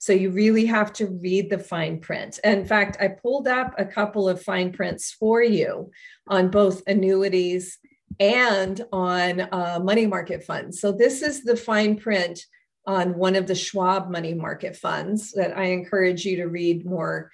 So 0.00 0.12
you 0.12 0.30
really 0.30 0.64
have 0.66 0.92
to 0.94 1.06
read 1.06 1.50
the 1.50 1.58
fine 1.58 2.00
print. 2.00 2.38
In 2.42 2.64
fact, 2.64 2.96
I 3.00 3.08
pulled 3.08 3.48
up 3.48 3.74
a 3.76 3.84
couple 3.84 4.28
of 4.28 4.42
fine 4.42 4.72
prints 4.72 5.12
for 5.12 5.42
you 5.42 5.90
on 6.26 6.50
both 6.50 6.82
annuities 6.86 7.78
and 8.18 8.80
on 8.92 9.40
uh, 9.40 9.78
money 9.82 10.06
market 10.06 10.44
funds. 10.44 10.80
So 10.80 10.92
this 10.92 11.20
is 11.22 11.44
the 11.44 11.56
fine 11.56 11.96
print 11.96 12.40
on 12.88 13.14
one 13.18 13.36
of 13.36 13.46
the 13.46 13.54
Schwab 13.54 14.10
money 14.10 14.32
market 14.32 14.74
funds 14.74 15.32
that 15.32 15.56
I 15.56 15.64
encourage 15.64 16.24
you 16.24 16.36
to 16.36 16.46
read 16.46 16.86
more 16.86 17.30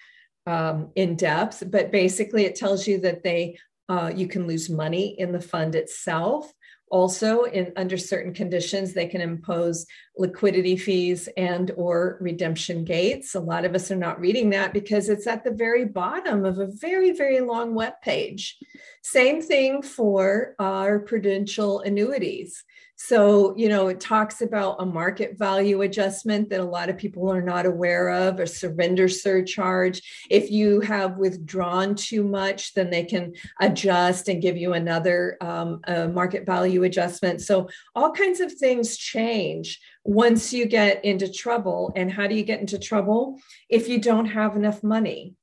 um, 0.49 0.91
in 0.97 1.15
depth. 1.15 1.63
But 1.71 1.93
basically, 1.93 2.45
it 2.45 2.57
tells 2.57 2.89
you 2.89 2.99
that 3.03 3.23
they 3.23 3.57
uh, 3.89 4.11
you 4.15 4.27
can 4.27 4.49
lose 4.49 4.69
money 4.69 5.15
in 5.19 5.31
the 5.31 5.41
fund 5.41 5.77
itself. 5.77 6.53
Also, 6.91 7.45
in 7.45 7.73
under 7.77 7.97
certain 7.97 8.35
conditions, 8.35 8.93
they 8.93 9.07
can 9.07 9.21
impose 9.21 9.87
liquidity 10.17 10.77
fees 10.77 11.29
and 11.37 11.73
or 11.77 12.19
redemption 12.21 12.85
gates. 12.85 13.35
A 13.35 13.41
lot 13.41 13.65
of 13.65 13.75
us 13.75 13.91
are 13.91 13.97
not 13.97 14.21
reading 14.21 14.51
that 14.51 14.73
because 14.73 15.09
it's 15.09 15.27
at 15.27 15.45
the 15.45 15.51
very 15.51 15.85
bottom 15.85 16.45
of 16.45 16.59
a 16.59 16.67
very 16.67 17.13
very 17.13 17.41
long 17.41 17.75
web 17.75 17.95
page. 18.03 18.57
Same 19.03 19.43
thing 19.43 19.83
for 19.83 20.55
our 20.59 21.01
prudential 21.01 21.81
annuities. 21.81 22.65
So, 22.97 23.57
you 23.57 23.69
know, 23.69 23.89
it 23.89 23.99
talks 23.99 24.41
about 24.41 24.77
a 24.79 24.87
market 24.87 25.37
value 25.37 25.83
adjustment 25.83 26.49
that 26.51 26.61
a 26.61 26.65
lot 26.65 26.89
of 26.89 26.97
people 26.97 27.29
are 27.31 27.43
not 27.43 27.67
aware 27.67 28.09
of, 28.09 28.39
a 28.39 28.47
surrender 28.47 29.09
surcharge. 29.09 30.01
If 30.31 30.51
you 30.51 30.81
have 30.81 31.19
withdrawn 31.19 31.97
too 31.97 32.23
much, 32.23 32.73
then 32.75 32.91
they 32.91 33.05
can 33.05 33.35
adjust 33.61 34.29
and 34.29 34.41
give 34.41 34.57
you 34.57 34.75
another 34.75 35.37
um, 35.41 35.81
market 36.15 36.47
value 36.47 36.85
adjustment. 36.85 37.41
So, 37.41 37.69
all 37.97 38.13
kinds 38.13 38.41
of 38.41 38.53
things 38.53 38.97
change 38.97 39.81
once 40.05 40.53
you 40.53 40.67
get 40.67 41.05
into 41.05 41.33
trouble. 41.33 41.93
And 41.97 42.13
how 42.13 42.27
do 42.27 42.35
you 42.35 42.45
get 42.45 42.61
into 42.61 42.79
trouble? 42.79 43.41
If 43.69 43.89
you 43.89 43.99
don't 43.99 44.27
have 44.27 44.55
enough 44.57 44.83
money, 44.83 45.35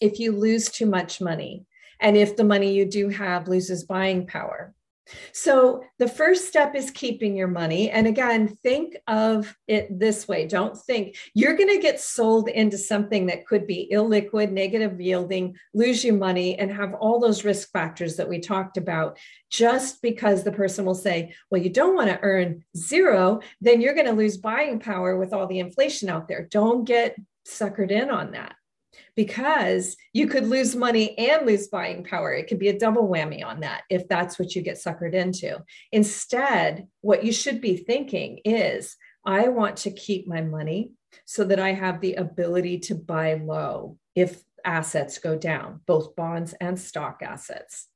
if 0.00 0.18
you 0.18 0.32
lose 0.32 0.70
too 0.70 0.86
much 0.86 1.20
money, 1.20 1.66
and 2.00 2.16
if 2.16 2.34
the 2.34 2.44
money 2.44 2.72
you 2.72 2.86
do 2.86 3.10
have 3.10 3.46
loses 3.46 3.84
buying 3.84 4.26
power. 4.26 4.74
So 5.32 5.82
the 5.98 6.08
first 6.08 6.48
step 6.48 6.74
is 6.74 6.90
keeping 6.90 7.36
your 7.36 7.48
money. 7.48 7.90
And 7.90 8.06
again, 8.06 8.48
think 8.62 8.96
of 9.06 9.56
it 9.66 9.98
this 9.98 10.28
way. 10.28 10.46
Don't 10.46 10.76
think 10.76 11.16
you're 11.34 11.56
going 11.56 11.74
to 11.74 11.80
get 11.80 12.00
sold 12.00 12.48
into 12.48 12.78
something 12.78 13.26
that 13.26 13.46
could 13.46 13.66
be 13.66 13.90
illiquid, 13.92 14.50
negative 14.50 15.00
yielding, 15.00 15.56
lose 15.74 16.04
you 16.04 16.12
money, 16.12 16.58
and 16.58 16.70
have 16.72 16.94
all 16.94 17.20
those 17.20 17.44
risk 17.44 17.70
factors 17.70 18.16
that 18.16 18.28
we 18.28 18.40
talked 18.40 18.76
about 18.76 19.18
just 19.50 20.00
because 20.02 20.42
the 20.42 20.52
person 20.52 20.84
will 20.84 20.94
say, 20.94 21.34
well, 21.50 21.60
you 21.60 21.70
don't 21.70 21.96
want 21.96 22.08
to 22.08 22.20
earn 22.22 22.64
zero, 22.76 23.40
then 23.60 23.80
you're 23.80 23.94
going 23.94 24.06
to 24.06 24.12
lose 24.12 24.36
buying 24.36 24.78
power 24.78 25.16
with 25.16 25.32
all 25.32 25.46
the 25.46 25.58
inflation 25.58 26.08
out 26.08 26.28
there. 26.28 26.46
Don't 26.50 26.84
get 26.84 27.16
suckered 27.46 27.90
in 27.90 28.10
on 28.10 28.32
that 28.32 28.54
because 29.16 29.96
you 30.12 30.26
could 30.26 30.46
lose 30.46 30.76
money 30.76 31.16
and 31.18 31.46
lose 31.46 31.68
buying 31.68 32.04
power. 32.04 32.32
It 32.32 32.48
could 32.48 32.58
be 32.58 32.68
a 32.68 32.78
double 32.78 33.08
whammy 33.08 33.44
on 33.44 33.60
that 33.60 33.82
if 33.90 34.08
that's 34.08 34.38
what 34.38 34.54
you 34.54 34.62
get 34.62 34.76
suckered 34.76 35.14
into. 35.14 35.58
Instead, 35.92 36.86
what 37.00 37.24
you 37.24 37.32
should 37.32 37.60
be 37.60 37.76
thinking 37.76 38.40
is 38.44 38.96
I 39.24 39.48
want 39.48 39.76
to 39.78 39.90
keep 39.90 40.26
my 40.26 40.40
money 40.40 40.92
so 41.24 41.44
that 41.44 41.60
I 41.60 41.72
have 41.72 42.00
the 42.00 42.14
ability 42.14 42.78
to 42.80 42.94
buy 42.94 43.34
low 43.34 43.98
if 44.14 44.42
assets 44.64 45.18
go 45.18 45.36
down, 45.36 45.80
both 45.86 46.16
bonds 46.16 46.54
and 46.60 46.78
stock 46.78 47.20
assets. 47.22 47.88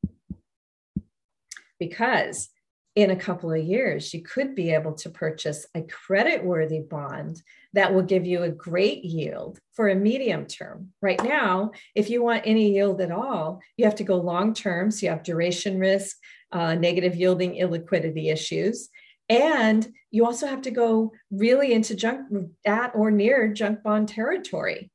Because 1.79 2.51
in 2.95 3.11
a 3.11 3.17
couple 3.17 3.53
of 3.53 3.65
years, 3.65 4.15
you 4.15 4.23
could 4.23 4.55
be 4.55 4.73
able 4.73 4.93
to 4.93 5.11
purchase 5.11 5.67
a 5.75 5.83
credit 5.83 6.45
worthy 6.45 6.81
bond 6.81 7.43
that 7.73 7.93
will 7.93 8.03
give 8.03 8.25
you 8.25 8.43
a 8.43 8.51
great 8.51 9.05
yield 9.05 9.59
for 9.73 9.89
a 9.89 9.97
medium 9.97 10.47
term. 10.47 10.91
Right 11.03 11.23
now, 11.23 11.73
if 11.97 12.09
you 12.09 12.23
want 12.23 12.43
any 12.47 12.73
yield 12.73 13.01
at 13.01 13.11
all, 13.11 13.61
you 13.77 13.85
have 13.85 13.97
to 13.97 14.05
go 14.05 14.17
long 14.17 14.55
term. 14.55 14.93
So 14.93 15.07
you 15.07 15.11
have 15.11 15.25
duration 15.25 15.81
risk, 15.81 16.17
uh, 16.53 16.77
negative 16.77 17.17
yielding 17.17 17.55
illiquidity 17.55 18.33
issues. 18.33 18.91
And 19.29 19.93
you 20.13 20.25
also 20.25 20.47
have 20.47 20.63
to 20.63 20.71
go 20.71 21.13
really 21.33 21.73
into 21.73 21.97
junk 21.97 22.29
at 22.65 22.95
or 22.95 23.11
near 23.11 23.53
junk 23.53 23.83
bond 23.83 24.09
territory. 24.09 24.91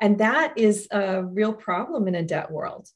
And 0.00 0.18
that 0.18 0.54
is 0.56 0.86
a 0.92 1.24
real 1.24 1.52
problem 1.52 2.06
in 2.06 2.14
a 2.14 2.22
debt 2.22 2.50
world. 2.50 2.88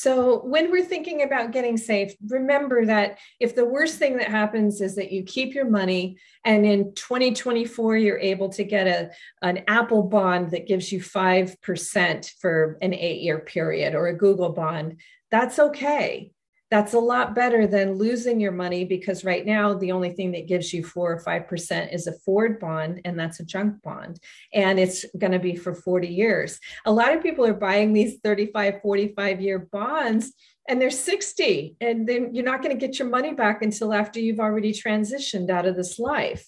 So, 0.00 0.38
when 0.44 0.70
we're 0.70 0.84
thinking 0.84 1.22
about 1.22 1.50
getting 1.50 1.76
safe, 1.76 2.14
remember 2.28 2.86
that 2.86 3.18
if 3.40 3.56
the 3.56 3.64
worst 3.64 3.98
thing 3.98 4.16
that 4.18 4.28
happens 4.28 4.80
is 4.80 4.94
that 4.94 5.10
you 5.10 5.24
keep 5.24 5.54
your 5.54 5.68
money 5.68 6.18
and 6.44 6.64
in 6.64 6.94
2024 6.94 7.96
you're 7.96 8.16
able 8.16 8.48
to 8.50 8.62
get 8.62 8.86
a, 8.86 9.10
an 9.42 9.64
Apple 9.66 10.04
bond 10.04 10.52
that 10.52 10.68
gives 10.68 10.92
you 10.92 11.00
5% 11.00 12.30
for 12.40 12.78
an 12.80 12.94
eight 12.94 13.22
year 13.22 13.40
period 13.40 13.96
or 13.96 14.06
a 14.06 14.16
Google 14.16 14.50
bond, 14.50 15.00
that's 15.32 15.58
okay 15.58 16.30
that's 16.70 16.92
a 16.92 16.98
lot 16.98 17.34
better 17.34 17.66
than 17.66 17.94
losing 17.94 18.40
your 18.40 18.52
money 18.52 18.84
because 18.84 19.24
right 19.24 19.46
now 19.46 19.74
the 19.74 19.92
only 19.92 20.10
thing 20.10 20.32
that 20.32 20.46
gives 20.46 20.72
you 20.72 20.84
four 20.84 21.12
or 21.12 21.20
five 21.20 21.46
percent 21.48 21.92
is 21.92 22.06
a 22.06 22.12
Ford 22.12 22.60
bond, 22.60 23.00
and 23.04 23.18
that's 23.18 23.40
a 23.40 23.44
junk 23.44 23.82
bond, 23.82 24.20
and 24.52 24.78
it's 24.78 25.04
going 25.16 25.32
to 25.32 25.38
be 25.38 25.56
for 25.56 25.74
40 25.74 26.08
years. 26.08 26.58
A 26.84 26.92
lot 26.92 27.14
of 27.14 27.22
people 27.22 27.46
are 27.46 27.54
buying 27.54 27.92
these 27.92 28.18
35, 28.22 28.82
45 28.82 29.40
year 29.40 29.58
bonds. 29.58 30.32
And 30.70 30.78
they're 30.78 30.90
60, 30.90 31.76
and 31.80 32.06
then 32.06 32.34
you're 32.34 32.44
not 32.44 32.62
going 32.62 32.78
to 32.78 32.86
get 32.86 32.98
your 32.98 33.08
money 33.08 33.32
back 33.32 33.62
until 33.62 33.94
after 33.94 34.20
you've 34.20 34.38
already 34.38 34.74
transitioned 34.74 35.48
out 35.48 35.64
of 35.64 35.76
this 35.76 35.98
life. 35.98 36.46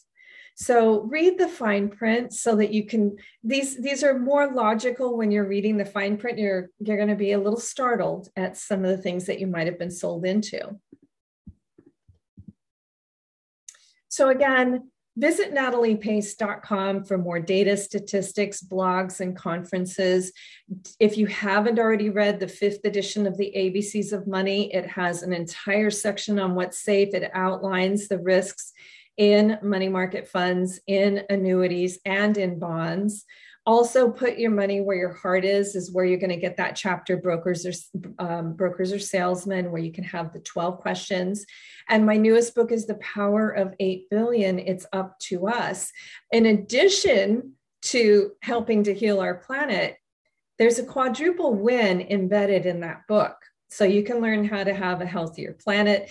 So 0.57 1.03
read 1.03 1.39
the 1.39 1.49
fine 1.49 1.89
print 1.89 2.33
so 2.35 2.57
that 2.57 2.73
you 2.73 2.85
can 2.87 3.17
these 3.43 3.81
these 3.81 4.05
are 4.05 4.19
more 4.19 4.53
logical 4.53 5.17
when 5.17 5.31
you're 5.31 5.49
reading 5.49 5.79
the 5.79 5.87
fine 5.87 6.19
print 6.19 6.39
you're 6.39 6.69
you're 6.79 6.99
going 6.99 7.09
to 7.09 7.17
be 7.17 7.33
a 7.33 7.39
little 7.39 7.59
startled 7.59 8.29
at 8.37 8.57
some 8.57 8.85
of 8.85 8.91
the 8.91 9.03
things 9.03 9.27
that 9.27 9.41
you 9.41 9.47
might 9.47 9.67
have 9.67 9.79
been 9.79 9.91
sold 9.91 10.27
into. 10.27 10.79
So 14.09 14.29
again, 14.29 14.91
visit 15.17 15.55
nataliepace.com 15.55 17.05
for 17.05 17.17
more 17.17 17.41
data, 17.41 17.77
statistics, 17.77 18.63
blogs, 18.63 19.21
and 19.21 19.37
conferences. 19.37 20.33
If 20.99 21.17
you 21.17 21.27
haven't 21.27 21.79
already 21.79 22.11
read 22.11 22.41
the 22.41 22.49
fifth 22.49 22.85
edition 22.85 23.27
of 23.27 23.37
the 23.39 23.53
ABCs 23.57 24.13
of 24.13 24.27
Money, 24.27 24.75
it 24.75 24.87
has 24.89 25.23
an 25.23 25.33
entire 25.33 25.91
section 25.91 26.39
on 26.39 26.55
what's 26.55 26.79
safe. 26.79 27.15
It 27.15 27.31
outlines 27.35 28.09
the 28.09 28.19
risks 28.19 28.73
in 29.17 29.59
money 29.63 29.89
market 29.89 30.29
funds, 30.29 30.81
in 30.87 31.23
annuities, 31.29 31.99
and 32.05 32.37
in 32.37 32.59
bonds. 32.59 33.25
Also, 33.67 34.11
put 34.11 34.39
your 34.39 34.51
money 34.51 34.81
where 34.81 34.97
your 34.97 35.13
heart 35.13 35.45
is, 35.45 35.77
is 35.77 35.93
where 35.93 36.05
you're 36.05 36.19
going 36.19 36.31
to 36.31 36.37
get 36.37 36.57
that 36.57 36.75
chapter 36.75 37.17
brokers 37.17 37.67
or 37.67 37.73
um, 38.19 38.55
brokers 38.55 38.93
or 38.93 38.99
salesmen, 38.99 39.71
where 39.71 39.83
you 39.83 39.93
can 39.93 40.05
have 40.05 40.33
the 40.33 40.41
12 40.41 40.81
questions. 40.81 41.45
And 41.89 42.07
my 42.07 42.17
newest 42.17 42.55
book 42.55 42.73
is 42.73 42.87
The 42.87 42.95
Power 42.95 43.51
of 43.51 43.75
8 43.79 44.09
Billion. 44.11 44.59
It's 44.59 44.87
up 44.93 45.19
to 45.21 45.49
us. 45.49 45.93
In 46.33 46.47
addition 46.47 47.53
to 47.83 48.33
helping 48.43 48.83
to 48.85 48.95
heal 48.95 49.21
our 49.21 49.35
planet, 49.35 49.97
there's 50.59 50.79
a 50.79 50.85
quadruple 50.85 51.55
win 51.55 52.01
embedded 52.01 52.65
in 52.65 52.81
that 52.81 53.07
book. 53.09 53.37
So 53.69 53.85
you 53.85 54.03
can 54.03 54.21
learn 54.21 54.45
how 54.45 54.65
to 54.65 54.75
have 54.75 55.01
a 55.01 55.07
healthier 55.07 55.53
planet. 55.53 56.09